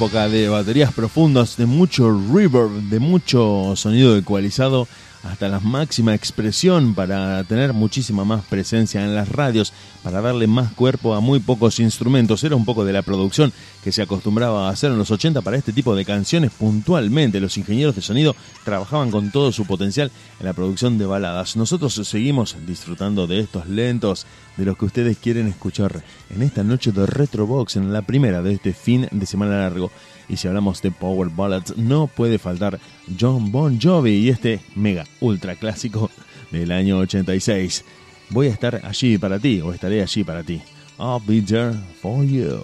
[0.00, 4.88] Época de baterías profundas, de mucho reverb, de mucho sonido ecualizado,
[5.40, 9.72] hasta la máxima expresión para tener muchísima más presencia en las radios,
[10.02, 12.44] para darle más cuerpo a muy pocos instrumentos.
[12.44, 13.50] Era un poco de la producción
[13.82, 17.40] que se acostumbraba a hacer en los 80 para este tipo de canciones puntualmente.
[17.40, 21.56] Los ingenieros de sonido trabajaban con todo su potencial en la producción de baladas.
[21.56, 24.26] Nosotros seguimos disfrutando de estos lentos,
[24.58, 28.52] de los que ustedes quieren escuchar en esta noche de Retrobox, en la primera de
[28.52, 29.90] este fin de semana largo.
[30.28, 32.78] Y si hablamos de Power Ballads, no puede faltar
[33.18, 36.10] John Bon Jovi y este mega ultra clásico
[36.50, 37.84] del año 86.
[38.30, 40.60] Voy a estar allí para ti, o estaré allí para ti.
[40.98, 42.62] I'll be there for you.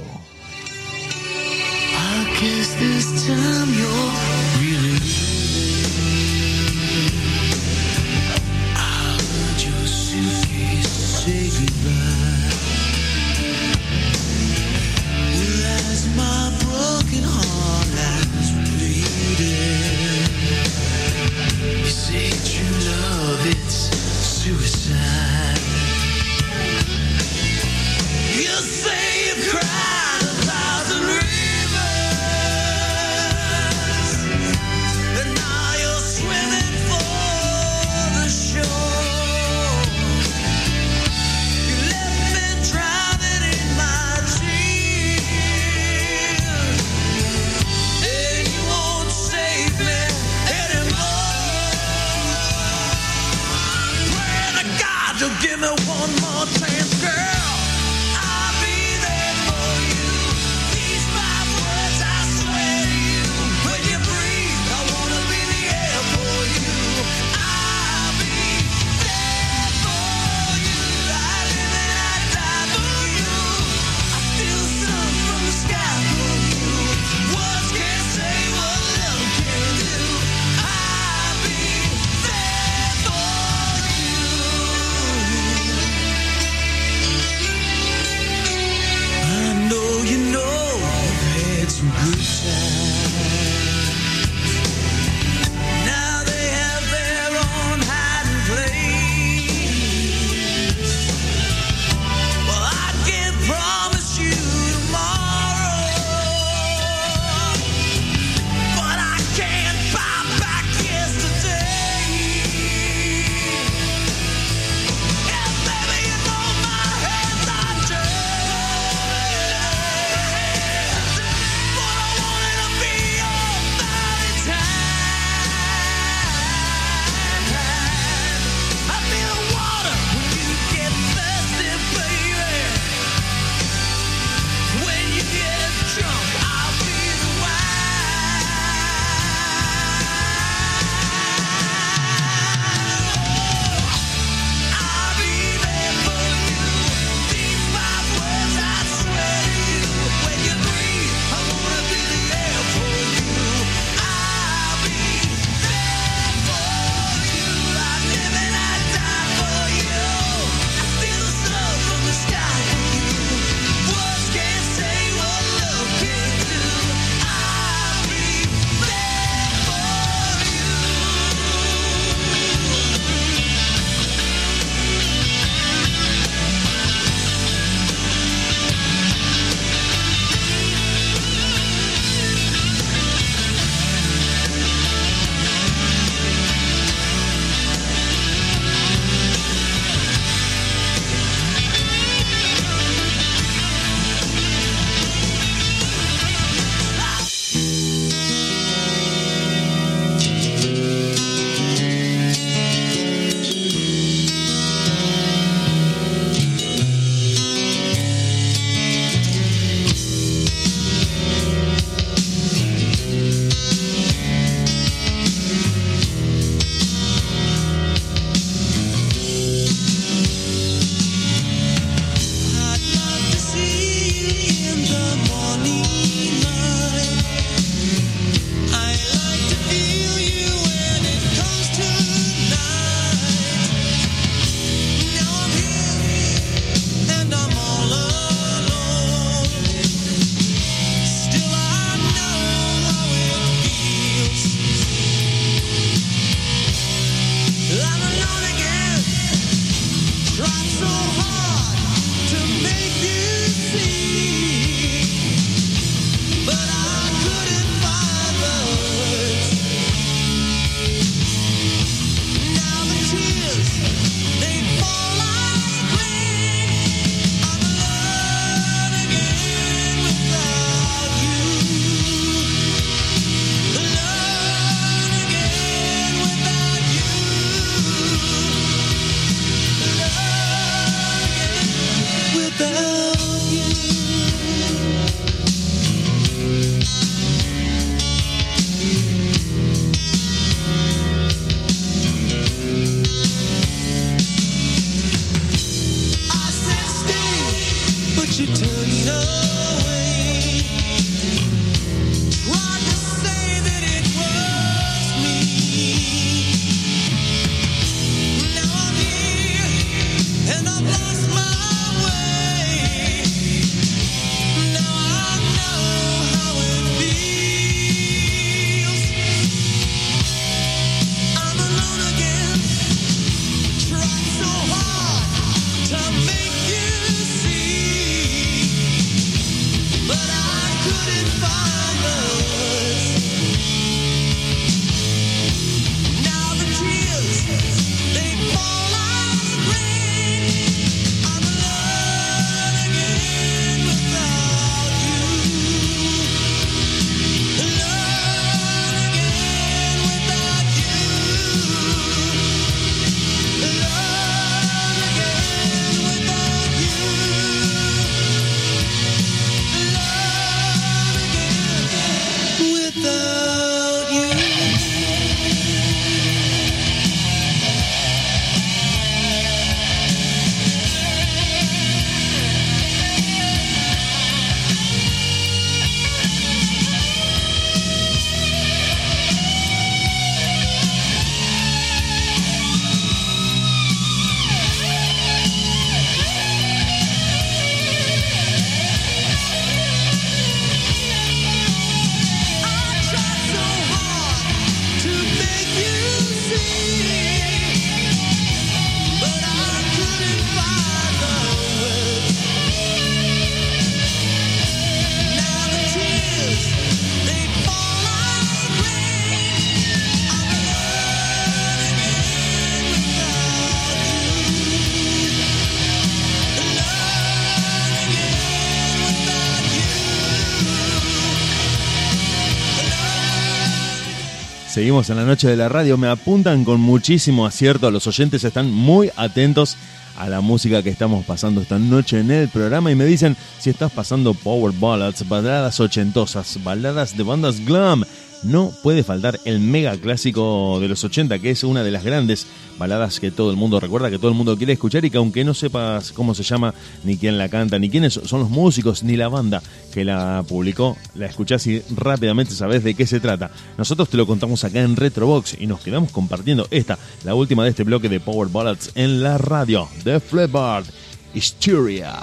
[424.76, 425.96] Seguimos en la noche de la radio.
[425.96, 427.90] Me apuntan con muchísimo acierto.
[427.90, 429.74] Los oyentes están muy atentos
[430.18, 433.70] a la música que estamos pasando esta noche en el programa y me dicen si
[433.70, 438.04] estás pasando power ballads, baladas ochentosas, baladas de bandas glam.
[438.46, 442.46] No puede faltar el mega clásico de los 80, que es una de las grandes
[442.78, 445.44] baladas que todo el mundo recuerda, que todo el mundo quiere escuchar y que aunque
[445.44, 449.16] no sepas cómo se llama, ni quién la canta, ni quiénes son los músicos, ni
[449.16, 449.60] la banda
[449.92, 453.50] que la publicó, la escuchás y rápidamente sabes de qué se trata.
[453.78, 457.70] Nosotros te lo contamos acá en Retrobox y nos quedamos compartiendo esta, la última de
[457.70, 460.86] este bloque de Power Ballads en la radio de Flipboard,
[461.34, 462.14] Hysteria.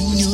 [0.00, 0.29] You.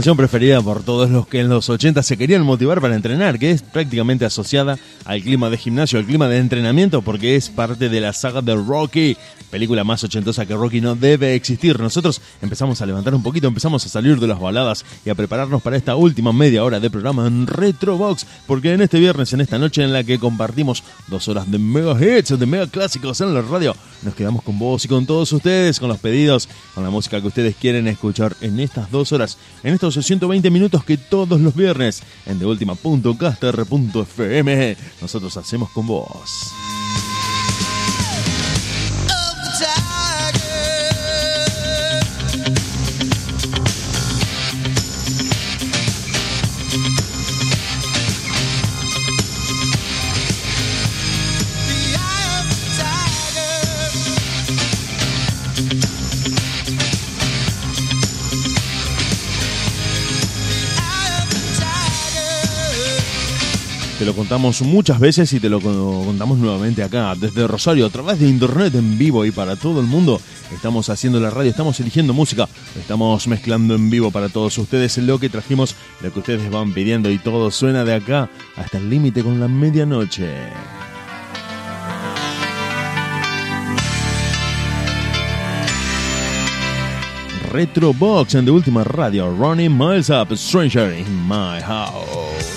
[0.00, 3.50] canción preferida por todos los que en los 80 se querían motivar para entrenar, que
[3.50, 8.00] es prácticamente asociada al clima de gimnasio, al clima de entrenamiento, porque es parte de
[8.00, 9.18] la saga de Rocky,
[9.50, 11.78] película más ochentosa que Rocky no debe existir.
[11.78, 15.62] Nosotros empezamos a levantar un poquito, empezamos a salir de las baladas y a prepararnos
[15.62, 19.58] para esta última media hora de programa en Retrobox, porque en este viernes, en esta
[19.58, 23.42] noche en la que compartimos dos horas de mega hits, de mega clásicos en la
[23.42, 27.20] radio, nos quedamos con vos y con todos ustedes, con los pedidos, con la música
[27.20, 31.54] que ustedes quieren escuchar en estas dos horas, en estos 120 minutos que todos los
[31.54, 36.52] viernes en deultima.caster.fm nosotros hacemos con vos.
[64.00, 67.90] Te lo contamos muchas veces y te lo co- contamos nuevamente acá, desde Rosario, a
[67.90, 70.18] través de internet en vivo y para todo el mundo.
[70.54, 72.48] Estamos haciendo la radio, estamos eligiendo música,
[72.78, 77.10] estamos mezclando en vivo para todos ustedes lo que trajimos, lo que ustedes van pidiendo
[77.10, 80.30] y todo suena de acá hasta el límite con la medianoche.
[87.52, 92.49] Retro Box en de última radio, Running Miles Up, Stranger in My House.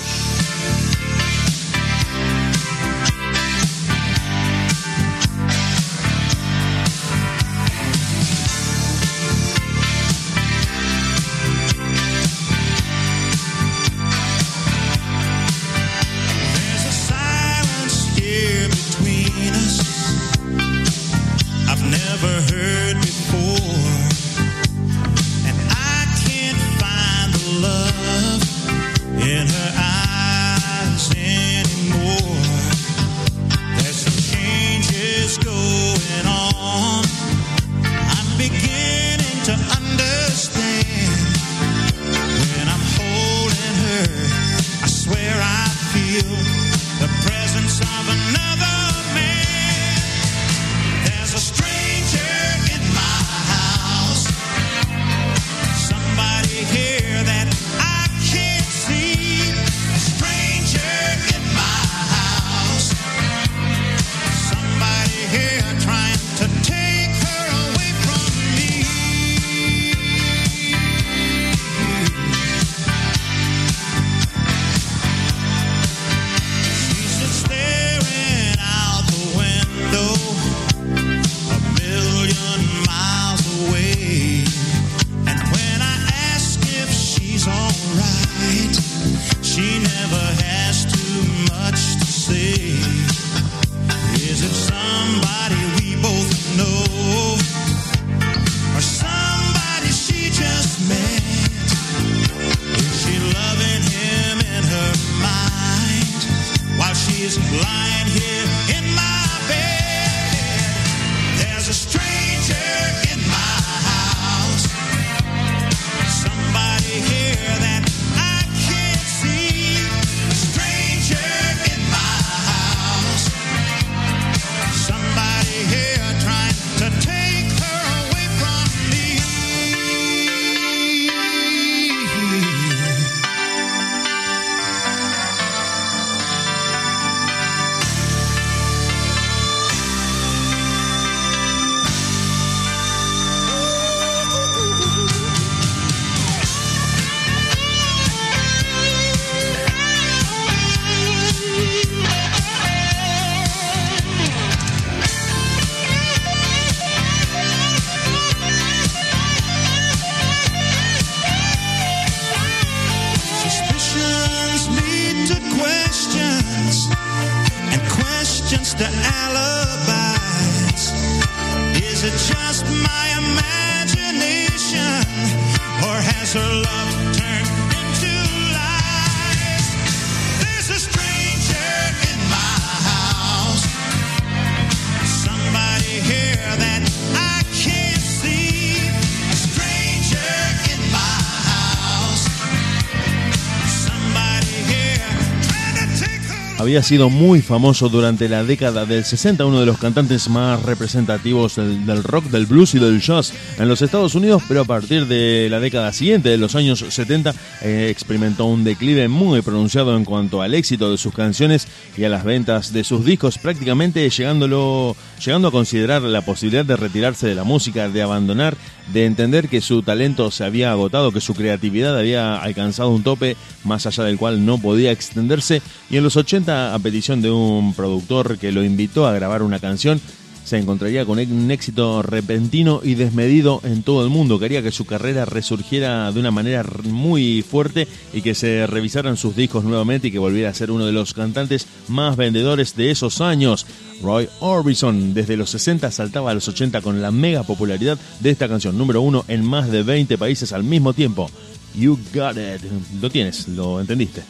[196.74, 201.54] Había sido muy famoso durante la década del 60, uno de los cantantes más representativos
[201.54, 205.46] del, rock, del blues y del jazz en los Estados Unidos, pero a partir de
[205.48, 207.32] la década siguiente, de los años 70,
[207.62, 212.08] eh, experimentó un declive muy pronunciado en cuanto al éxito de sus canciones y a
[212.08, 217.36] las ventas de sus discos, prácticamente llegándolo, llegando a considerar la posibilidad de retirarse de
[217.36, 218.56] la música, de abandonar,
[218.92, 223.36] de entender que su talento se había agotado, que su creatividad había alcanzado un tope
[223.64, 225.62] más allá del cual no podía extenderse.
[225.90, 229.58] Y en los 80 a petición de un productor que lo invitó a grabar una
[229.58, 230.00] canción
[230.44, 234.38] se encontraría con un éxito repentino y desmedido en todo el mundo.
[234.38, 239.34] Quería que su carrera resurgiera de una manera muy fuerte y que se revisaran sus
[239.34, 243.20] discos nuevamente y que volviera a ser uno de los cantantes más vendedores de esos
[243.20, 243.66] años.
[244.02, 248.48] Roy Orbison desde los 60 saltaba a los 80 con la mega popularidad de esta
[248.48, 251.30] canción número uno en más de 20 países al mismo tiempo.
[251.74, 252.62] You got it.
[253.00, 254.22] Lo tienes, lo entendiste.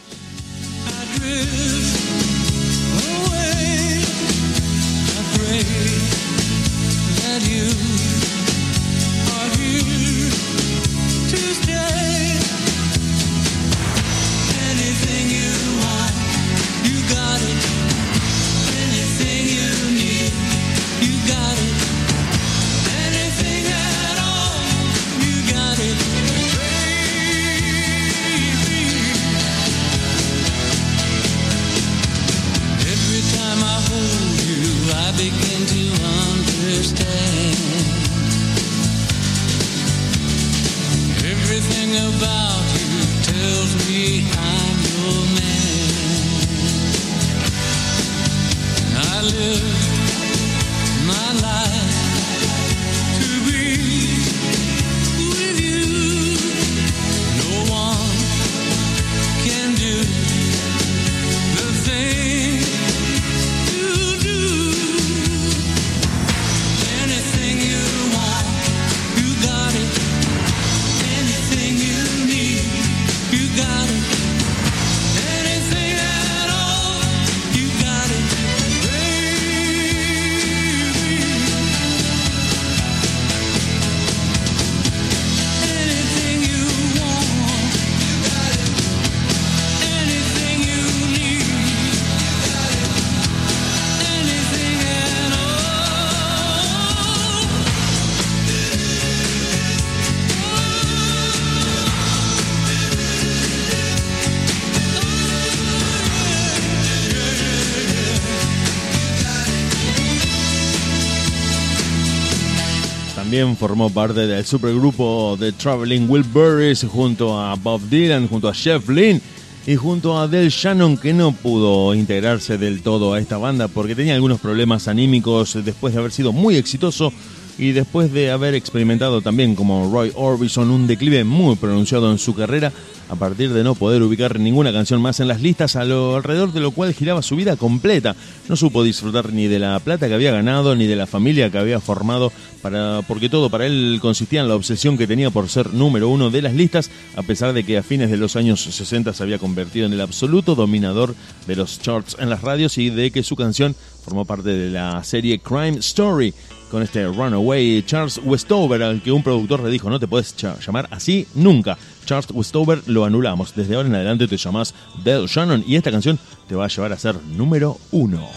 [113.58, 119.20] Formó parte del supergrupo The Traveling Wilburys junto a Bob Dylan, junto a Jeff Lynne
[119.66, 123.94] y junto a Del Shannon que no pudo integrarse del todo a esta banda porque
[123.94, 127.12] tenía algunos problemas anímicos después de haber sido muy exitoso
[127.58, 132.34] y después de haber experimentado también como Roy Orbison un declive muy pronunciado en su
[132.34, 132.72] carrera
[133.09, 136.70] a partir de no poder ubicar ninguna canción más en las listas alrededor de lo
[136.70, 138.16] cual giraba su vida completa.
[138.48, 141.59] No supo disfrutar ni de la plata que había ganado ni de la familia que
[141.59, 142.32] había formado
[142.62, 146.31] para porque todo para él consistía en la obsesión que tenía por ser número uno
[146.31, 149.39] de las listas a pesar de que a fines de los años 60 se había
[149.39, 151.14] convertido en el absoluto dominador
[151.47, 155.02] de los charts en las radios y de que su canción formó parte de la
[155.05, 156.35] serie Crime Story
[156.70, 160.88] con este Runaway Charles Westover al que un productor le dijo no te puedes llamar
[160.90, 161.76] así nunca.
[162.04, 163.54] Charles Westover lo anulamos.
[163.54, 166.18] Desde ahora en adelante te llamas Del Shannon y esta canción
[166.48, 168.28] te va a llevar a ser número uno.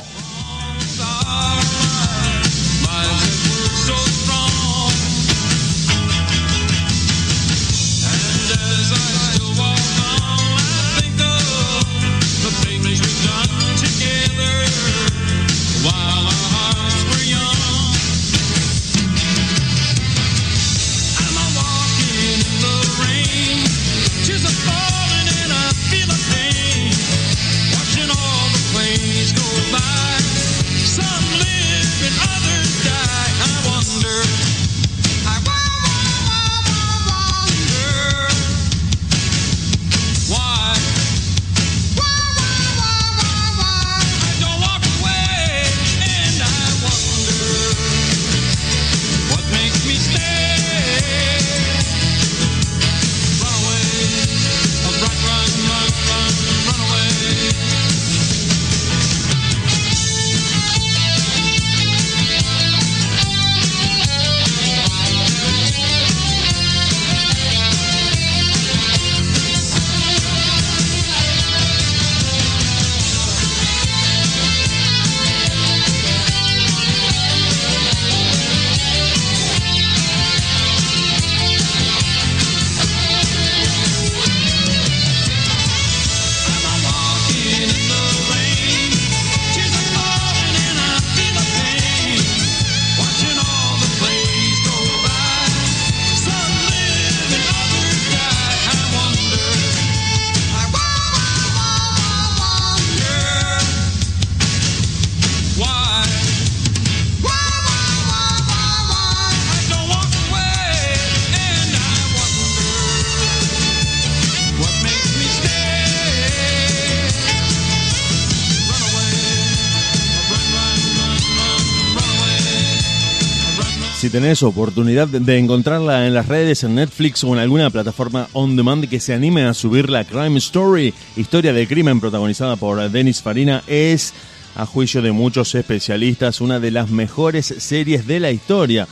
[124.21, 128.89] Tenés oportunidad de encontrarla en las redes, en Netflix o en alguna plataforma on demand
[128.89, 133.61] que se anime a subir la Crime Story, historia de crimen protagonizada por Denis Farina,
[133.67, 134.15] es,
[134.55, 138.87] a juicio de muchos especialistas, una de las mejores series de la historia.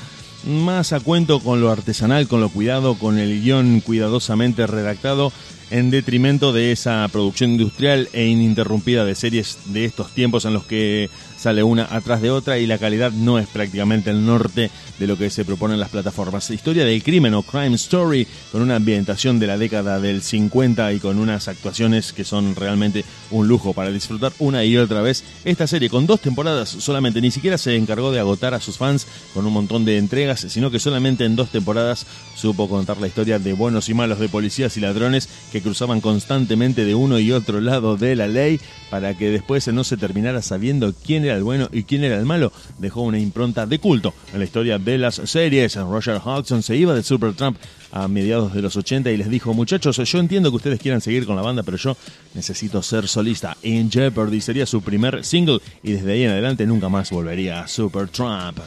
[0.45, 5.33] Más a cuento con lo artesanal, con lo cuidado, con el guion cuidadosamente redactado,
[5.71, 10.65] en detrimento de esa producción industrial e ininterrumpida de series de estos tiempos en los
[10.65, 11.09] que
[11.45, 15.15] sale una atrás de otra y la calidad no es prácticamente el norte de lo
[15.15, 16.49] que se propone en las plataformas.
[16.49, 20.99] Historia del crimen o crime story con una ambientación de la década del 50 y
[20.99, 25.23] con unas actuaciones que son realmente un lujo para disfrutar una y otra vez.
[25.43, 29.05] Esta serie con dos temporadas solamente ni siquiera se encargó de agotar a sus fans
[29.35, 33.37] con un montón de entregas, sino que solamente en dos temporadas supo contar la historia
[33.37, 37.61] de buenos y malos, de policías y ladrones que cruzaban constantemente de uno y otro
[37.61, 38.59] lado de la ley
[38.89, 42.25] para que después no se terminara sabiendo quién era el bueno y quién era el
[42.25, 42.51] malo.
[42.77, 45.75] Dejó una impronta de culto en la historia de las series.
[45.75, 47.57] Roger Hodgson se iba de Supertramp
[47.91, 51.25] a mediados de los 80 y les dijo, muchachos, yo entiendo que ustedes quieran seguir
[51.25, 51.95] con la banda, pero yo
[52.33, 53.55] necesito ser solista.
[53.63, 57.67] In Jeopardy sería su primer single y desde ahí en adelante nunca más volvería a
[57.67, 58.59] Supertramp.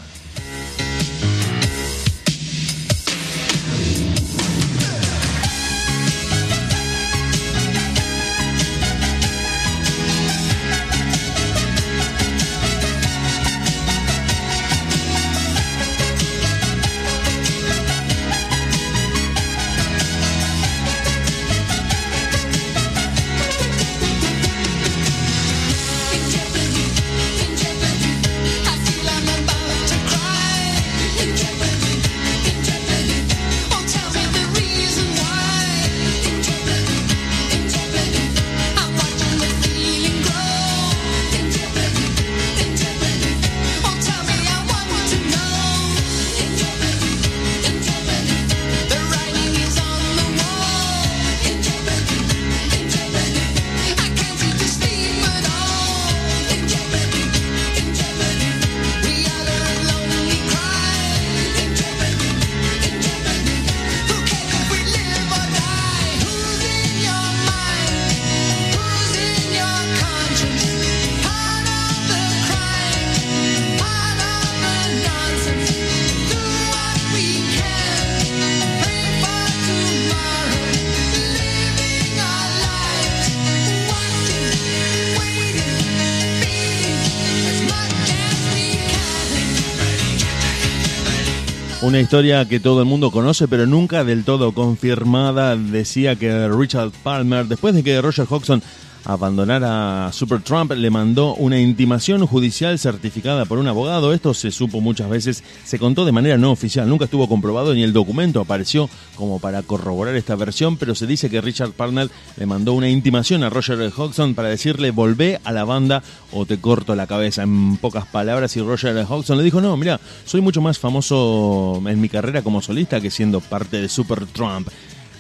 [92.01, 95.57] Historia que todo el mundo conoce, pero nunca del todo confirmada.
[95.57, 98.63] Decía que Richard Palmer, después de que Roger Hodgson
[99.05, 104.13] abandonara Supertramp, le mandó una intimación judicial certificada por un abogado.
[104.13, 107.83] Esto se supo muchas veces, se contó de manera no oficial, nunca estuvo comprobado ni
[107.83, 112.47] el documento apareció como para corroborar esta versión, pero se dice que Richard Palmer le
[112.47, 116.03] mandó una intimación a Roger Hodgson para decirle volvé a la banda
[116.33, 117.43] o te corto la cabeza.
[117.43, 122.01] En pocas palabras, y Roger Hodgson le dijo, no, mira, soy mucho más famoso en
[122.01, 124.69] mi carrera como solista que siendo parte de Supertramp.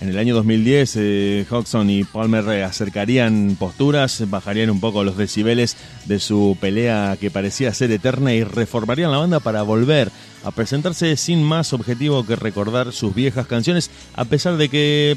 [0.01, 5.77] En el año 2010, eh, Hodgson y Palmer acercarían posturas, bajarían un poco los decibeles
[6.07, 10.13] de su pelea que parecía ser eterna y reformarían la banda para volver
[10.45, 15.17] a presentarse sin más objetivo que recordar sus viejas canciones, a pesar de que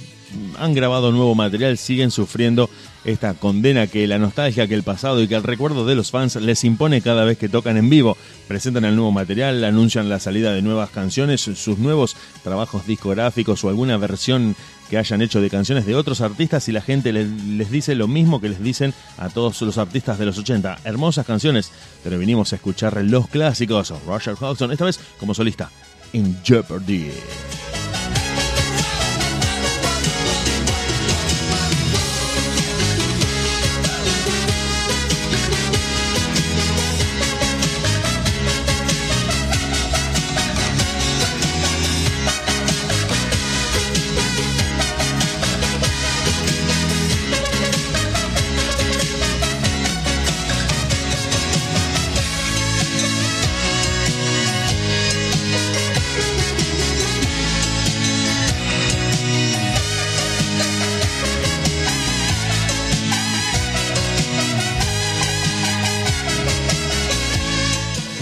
[0.60, 2.70] han grabado nuevo material, siguen sufriendo
[3.04, 6.36] esta condena que la nostalgia, que el pasado y que el recuerdo de los fans
[6.36, 8.18] les impone cada vez que tocan en vivo.
[8.48, 13.70] Presentan el nuevo material, anuncian la salida de nuevas canciones, sus nuevos trabajos discográficos o
[13.70, 14.56] alguna versión
[14.90, 18.42] que hayan hecho de canciones de otros artistas y la gente les, dice lo mismo
[18.42, 20.80] que les dicen a todos los artistas de los 80.
[20.84, 21.72] Hermosas canciones,
[22.04, 23.94] pero vinimos a escuchar los clásicos.
[24.06, 25.72] Roger Hodgson, esta vez como solista,
[26.12, 27.10] en Jeopardy.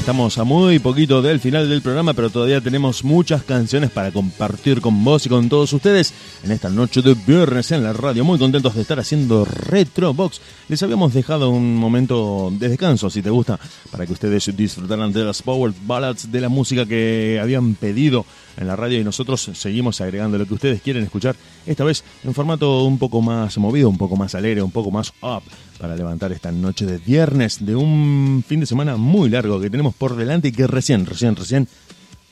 [0.09, 4.81] Estamos a muy poquito del final del programa, pero todavía tenemos muchas canciones para compartir
[4.81, 8.25] con vos y con todos ustedes en esta noche de viernes en la radio.
[8.25, 10.41] Muy contentos de estar haciendo Retrobox.
[10.67, 13.59] Les habíamos dejado un momento de descanso, si te gusta,
[13.91, 18.25] para que ustedes disfrutaran de las Power Ballads, de la música que habían pedido
[18.59, 22.33] en la radio y nosotros seguimos agregando lo que ustedes quieren escuchar, esta vez en
[22.33, 25.43] formato un poco más movido, un poco más alegre, un poco más up,
[25.79, 29.95] para levantar esta noche de viernes de un fin de semana muy largo que tenemos
[29.95, 31.67] por delante y que recién, recién, recién,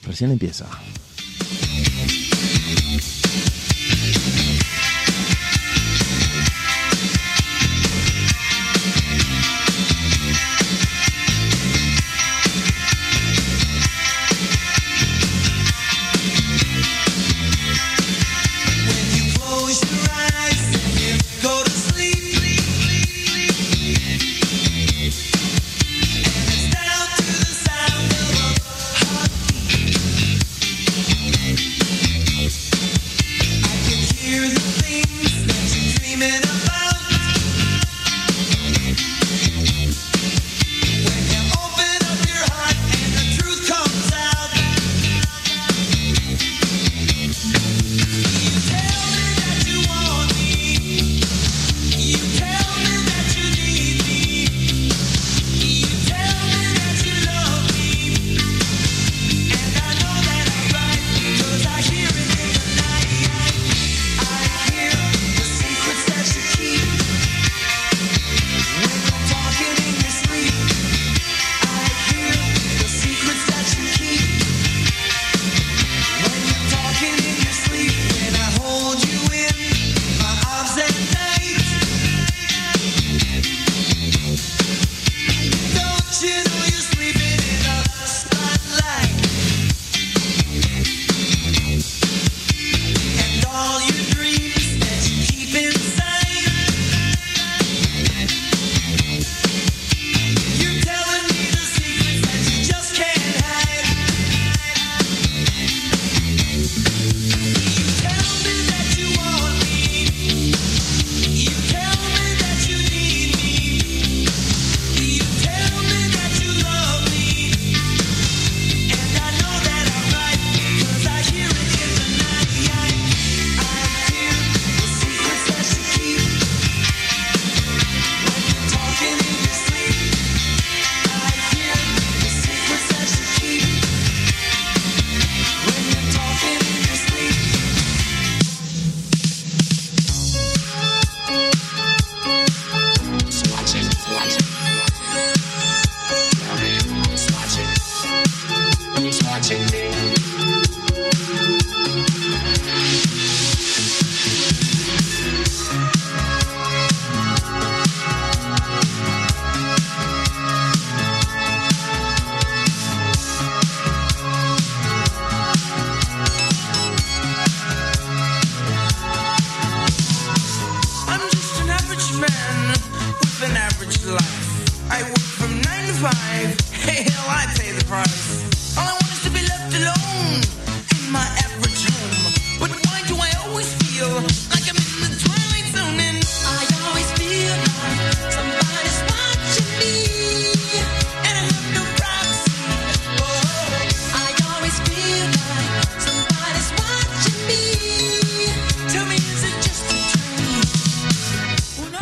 [0.04, 0.68] recién empieza.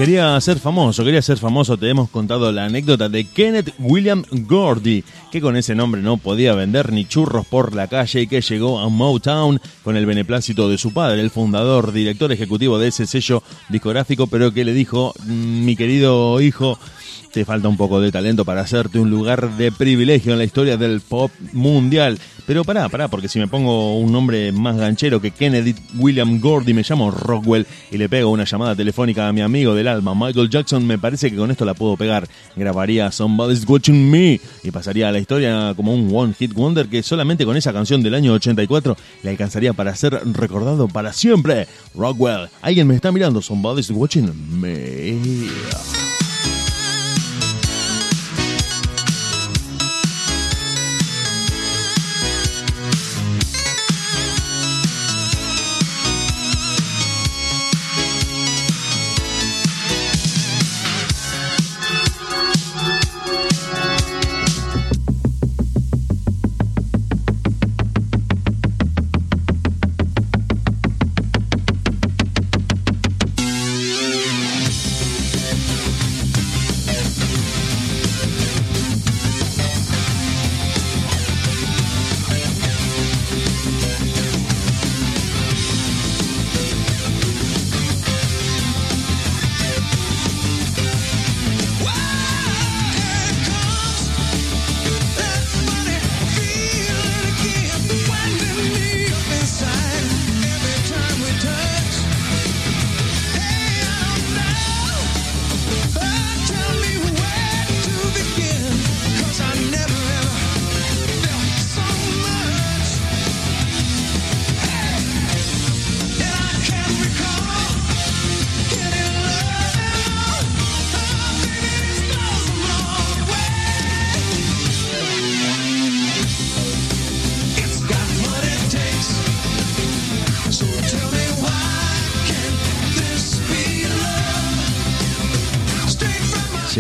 [0.05, 1.77] Quería ser famoso, quería ser famoso.
[1.77, 6.53] Te hemos contado la anécdota de Kenneth William Gordy, que con ese nombre no podía
[6.53, 10.77] vender ni churros por la calle y que llegó a Motown con el beneplácito de
[10.77, 15.65] su padre, el fundador, director ejecutivo de ese sello discográfico, pero que le dijo, "Mm,
[15.65, 16.77] mi querido hijo,
[17.35, 20.77] te falta un poco de talento para hacerte un lugar de privilegio en la historia
[20.77, 22.17] del pop mundial.
[22.47, 26.73] Pero pará, pará, porque si me pongo un nombre más ganchero que Kennedy William Gordy,
[26.73, 30.49] me llamo Rockwell y le pego una llamada telefónica a mi amigo del alma, Michael
[30.49, 32.25] Jackson, me parece que con esto la puedo pegar.
[32.55, 37.03] Grabaría Somebody's Watching Me y pasaría a la historia como un One Hit Wonder que
[37.03, 41.67] solamente con esa canción del año 84 le alcanzaría para ser recordado para siempre.
[41.93, 44.31] Rockwell, alguien me está mirando, Somebody's Watching
[44.61, 45.19] Me.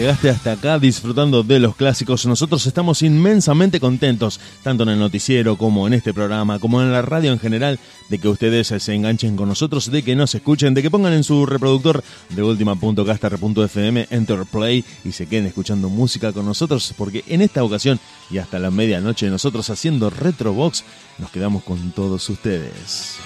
[0.05, 2.27] Llegaste hasta acá disfrutando de los clásicos.
[2.27, 7.01] Nosotros estamos inmensamente contentos, tanto en el noticiero como en este programa, como en la
[7.01, 7.79] radio en general,
[8.09, 11.23] de que ustedes se enganchen con nosotros, de que nos escuchen, de que pongan en
[11.23, 17.41] su reproductor de última.caster.fm Enter Play y se queden escuchando música con nosotros, porque en
[17.41, 17.99] esta ocasión
[18.29, 20.83] y hasta la medianoche nosotros haciendo Retrobox
[21.17, 23.17] nos quedamos con todos ustedes.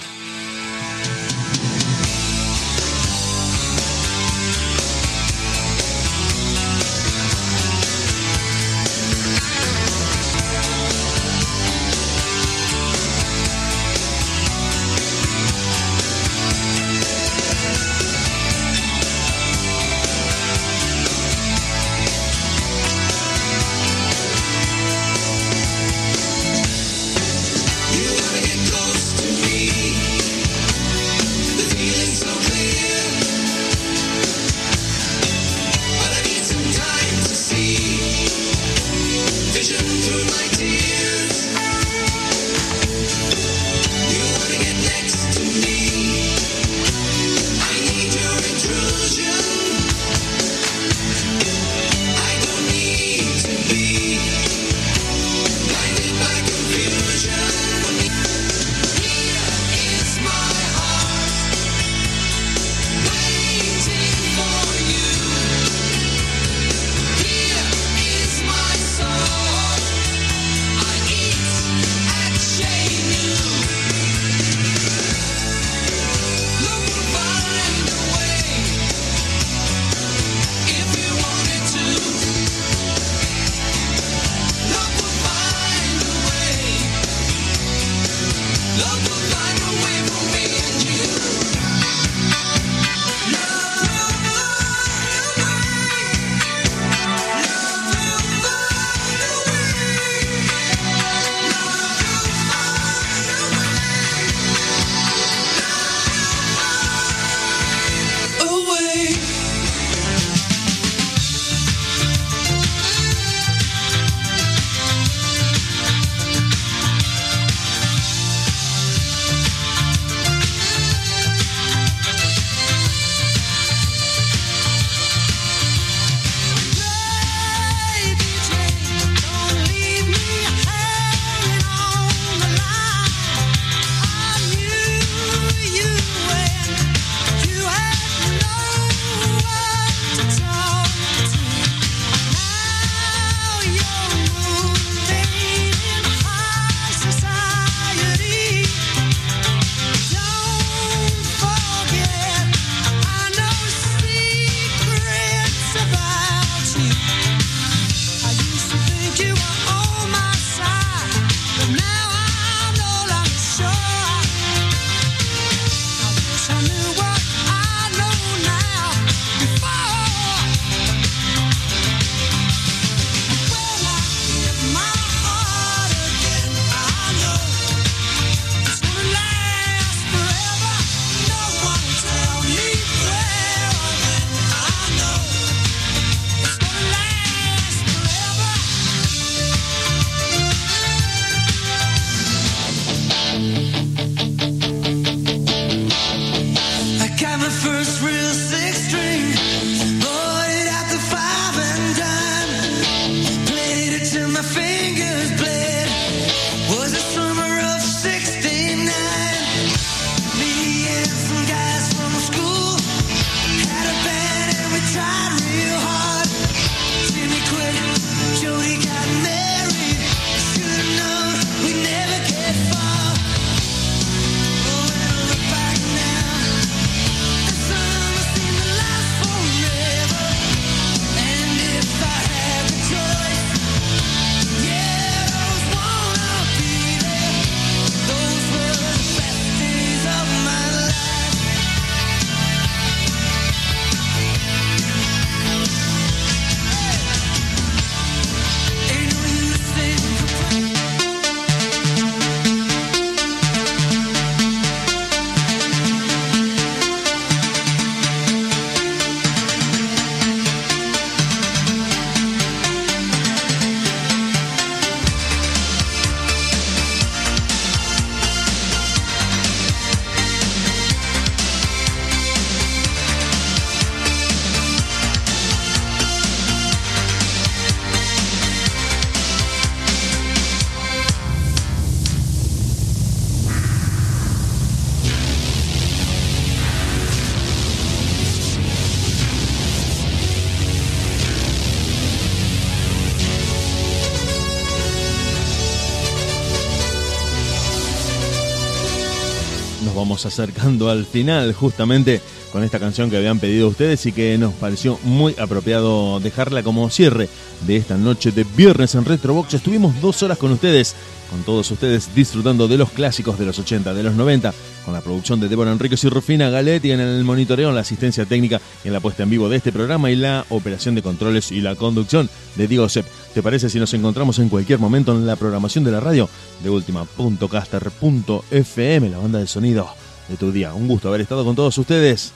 [300.25, 302.21] Acercando al final justamente
[302.51, 306.89] con esta canción que habían pedido ustedes y que nos pareció muy apropiado dejarla como
[306.89, 307.29] cierre
[307.67, 309.53] de esta noche de viernes en Retrobox.
[309.53, 310.95] Estuvimos dos horas con ustedes,
[311.29, 315.01] con todos ustedes disfrutando de los clásicos de los 80, de los 90, con la
[315.01, 318.87] producción de Débora Enríquez y Rufina Galetti en el monitoreo, en la asistencia técnica y
[318.87, 321.75] en la puesta en vivo de este programa y la operación de controles y la
[321.75, 323.05] conducción de Diego Sepp.
[323.33, 326.27] ¿Te parece si nos encontramos en cualquier momento en la programación de la radio
[326.63, 329.89] de última.caster.fm, la banda de sonido
[330.29, 330.73] de tu día?
[330.73, 332.31] Un gusto haber estado con todos ustedes.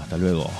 [0.00, 0.50] Hasta luego.